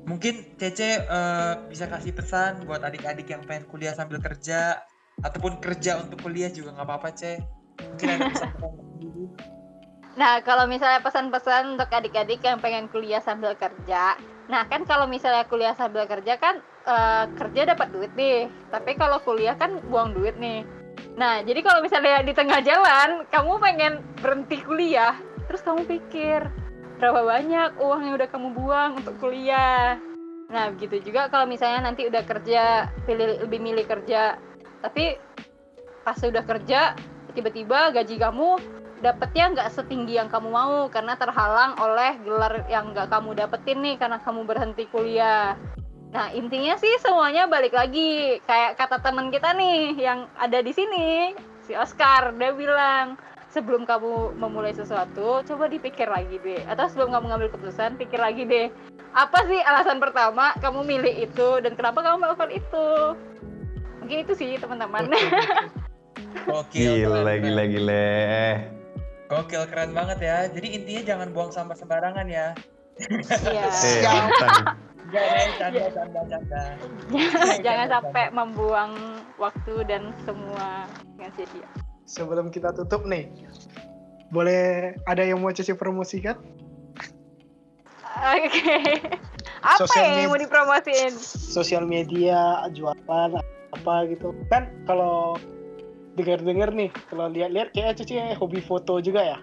[0.07, 4.79] Mungkin Cece eh, bisa kasih pesan buat adik-adik yang pengen kuliah sambil kerja.
[5.21, 7.43] Ataupun kerja untuk kuliah juga nggak apa-apa, Ce.
[7.83, 9.25] Mungkin ada sendiri.
[10.17, 14.17] Nah, kalau misalnya pesan-pesan untuk adik-adik yang pengen kuliah sambil kerja,
[14.49, 19.21] nah kan kalau misalnya kuliah sambil kerja kan eh, kerja dapat duit nih, tapi kalau
[19.21, 20.65] kuliah kan buang duit nih.
[21.21, 25.17] Nah, jadi kalau misalnya di tengah jalan kamu pengen berhenti kuliah,
[25.49, 26.49] terus kamu pikir
[26.97, 30.01] berapa banyak uang yang udah kamu buang untuk kuliah.
[30.47, 34.39] Nah, begitu juga kalau misalnya nanti udah kerja, pilih lebih milih kerja,
[34.81, 35.19] tapi
[36.07, 36.95] pas udah kerja
[37.35, 38.57] tiba-tiba gaji kamu
[39.05, 43.97] dapetnya nggak setinggi yang kamu mau karena terhalang oleh gelar yang nggak kamu dapetin nih
[44.01, 45.59] karena kamu berhenti kuliah.
[46.15, 51.37] Nah intinya sih semuanya balik lagi kayak kata teman kita nih yang ada di sini
[51.67, 53.21] si Oscar dia bilang
[53.57, 58.45] sebelum kamu memulai sesuatu coba dipikir lagi deh atau sebelum kamu ngambil keputusan pikir lagi
[58.45, 58.69] deh
[59.17, 62.89] apa sih alasan pertama kamu milih itu dan kenapa kamu melakukan itu
[64.05, 65.09] mungkin itu sih teman-teman
[66.47, 67.01] Gokil.
[67.03, 67.73] Gila, gila, keren.
[67.73, 68.09] gila.
[69.27, 70.39] Gokil keren banget ya.
[70.47, 72.53] Jadi intinya jangan buang sampah sembarangan ya.
[73.01, 73.67] Iya.
[73.83, 74.13] Eh, Ya.
[74.13, 74.53] mantan.
[75.07, 76.63] Jangan canda canda canda.
[77.63, 78.93] jangan sampai membuang
[79.39, 83.27] waktu dan semua dengan sia-sia Sebelum kita tutup nih,
[84.31, 86.39] boleh ada yang mau Cece promosikan?
[88.17, 88.73] oke
[89.61, 90.31] apa Sosial yang media.
[90.31, 92.41] mau dipromosiin Sosial media,
[92.73, 93.31] jualan,
[93.73, 94.33] apa gitu.
[94.47, 95.37] Kan kalau
[96.15, 99.39] dengar-dengar nih, kalau lihat-lihat kayak Cece hobi foto juga ya?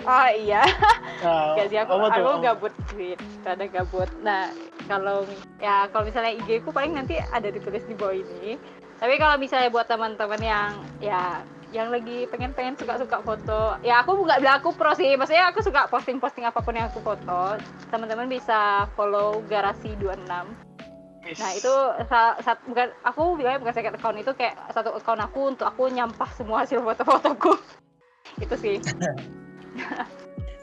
[0.00, 0.64] oh iya
[1.20, 2.08] Nah, Gak sih aku, tuh?
[2.08, 3.12] aku gabut sih,
[3.44, 4.08] ada gabut.
[4.24, 4.48] Nah
[4.88, 5.28] kalau
[5.60, 8.56] ya kalau misalnya IG ku paling nanti ada ditulis di bawah ini.
[8.96, 10.70] Tapi kalau misalnya buat teman-teman yang
[11.04, 15.62] ya yang lagi pengen-pengen suka-suka foto, ya aku nggak bilang aku pro sih, maksudnya aku
[15.62, 17.54] suka posting-posting apa pun yang aku foto.
[17.94, 20.26] Teman-teman bisa follow Garasi 26.
[20.26, 21.74] Nah itu
[22.10, 25.86] sa- sat- bukan aku bilangnya bukan second account itu kayak satu account aku untuk aku
[25.86, 27.54] nyampah semua hasil foto-fotoku.
[28.44, 28.76] itu sih.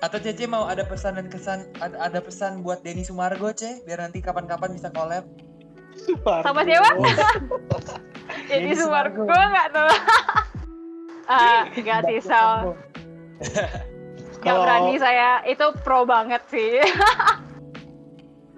[0.05, 3.97] Atau Cece mau ada pesan dan kesan ada, ada pesan buat Denny Sumargo, Ce, biar
[3.97, 5.26] nanti kapan-kapan bisa collab.
[6.22, 6.93] Sama siapa?
[8.49, 9.26] Denny Jadi Sumargo.
[9.26, 10.57] Sumargo gue
[11.30, 11.43] nggak.
[11.43, 12.73] Ah, nggak sih Sal.
[13.38, 15.43] Nggak Kalau- berani saya.
[15.43, 16.80] Itu pro banget sih.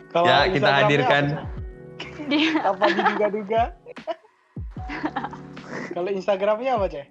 [0.09, 1.25] Kalau Ya, kita hadirkan.
[2.65, 3.61] Apa, apa diduga-duga?
[5.95, 7.05] kalau Instagramnya apa, Ceh?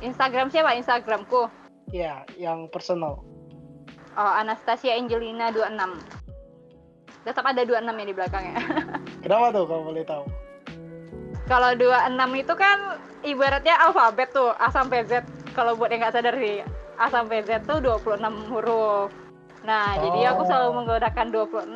[0.00, 0.76] Instagram siapa?
[0.80, 1.48] Instagramku.
[1.92, 3.20] Ya, yang personal.
[4.16, 6.00] Oh, Anastasia Angelina 26.
[7.20, 8.56] Tetap ada 26 ya di belakangnya.
[9.24, 10.24] Kenapa tuh kalau boleh tahu?
[11.50, 12.78] Kalau 26 itu kan
[13.26, 15.26] ibaratnya alfabet tuh, A sampai Z.
[15.50, 16.62] Kalau buat yang nggak sadar sih,
[16.94, 19.10] A sampai Z tuh 26 huruf.
[19.60, 20.76] Nah, jadi aku selalu Oh.
[20.78, 21.68] menggunakan 26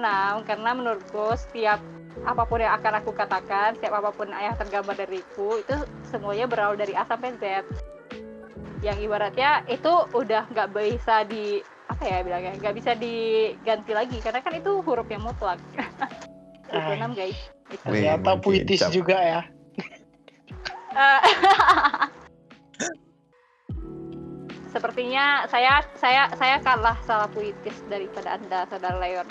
[0.46, 1.82] karena menurutku setiap
[2.22, 5.74] apa pun yang akan aku katakan, setiap apa pun yang tergambar dariku, itu
[6.06, 7.66] semuanya berawal dari A sampai Z.
[8.78, 14.40] Yang ibaratnya itu udah nggak bisa di apa ya bilangnya nggak bisa diganti lagi karena
[14.40, 15.60] kan itu huruf yang mutlak
[16.72, 17.36] 26 guys
[17.68, 17.84] Itu.
[17.84, 19.40] Wih, Ternyata puitis juga ya.
[20.94, 21.20] Eh,
[24.74, 29.28] Sepertinya saya saya saya kalah salah puitis daripada anda saudara Leon.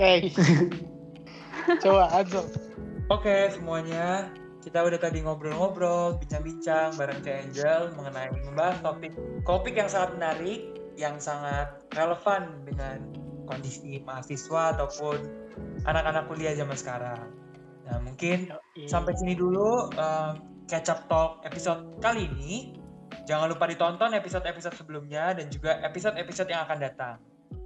[0.00, 0.32] Hey.
[1.84, 2.48] Coba Anso.
[3.12, 4.32] Oke semuanya,
[4.64, 9.12] kita udah tadi ngobrol-ngobrol, bincang-bincang bareng Cek Angel mengenai membahas topik
[9.44, 10.60] topik yang sangat menarik,
[10.96, 12.98] yang sangat relevan dengan
[13.44, 15.20] kondisi mahasiswa ataupun
[15.84, 17.28] anak-anak kuliah zaman sekarang.
[17.86, 18.50] Nah mungkin
[18.88, 20.32] sampai sini dulu eh,
[20.66, 22.74] catch up talk episode kali ini.
[23.26, 27.14] Jangan lupa ditonton episode-episode sebelumnya dan juga episode-episode yang akan datang.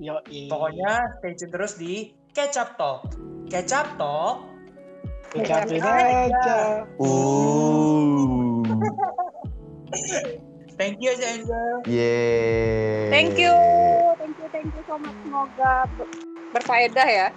[0.01, 3.13] Yo, Pokoknya stay tune terus di Catch Up Talk.
[3.49, 4.37] Catch Up Talk.
[5.31, 6.83] ucapin aja.
[6.99, 8.67] Uh.
[10.75, 11.73] Thank you aja Angel.
[11.87, 13.13] Yeay.
[13.13, 13.55] Thank you,
[14.17, 15.15] thank you, thank you so much.
[15.23, 16.11] Semoga ber-
[16.57, 17.29] berfaedah ya.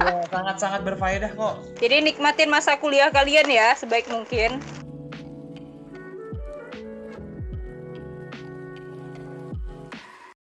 [0.00, 1.54] Ya, sangat-sangat berfaedah kok.
[1.78, 4.58] Jadi nikmatin masa kuliah kalian ya sebaik mungkin.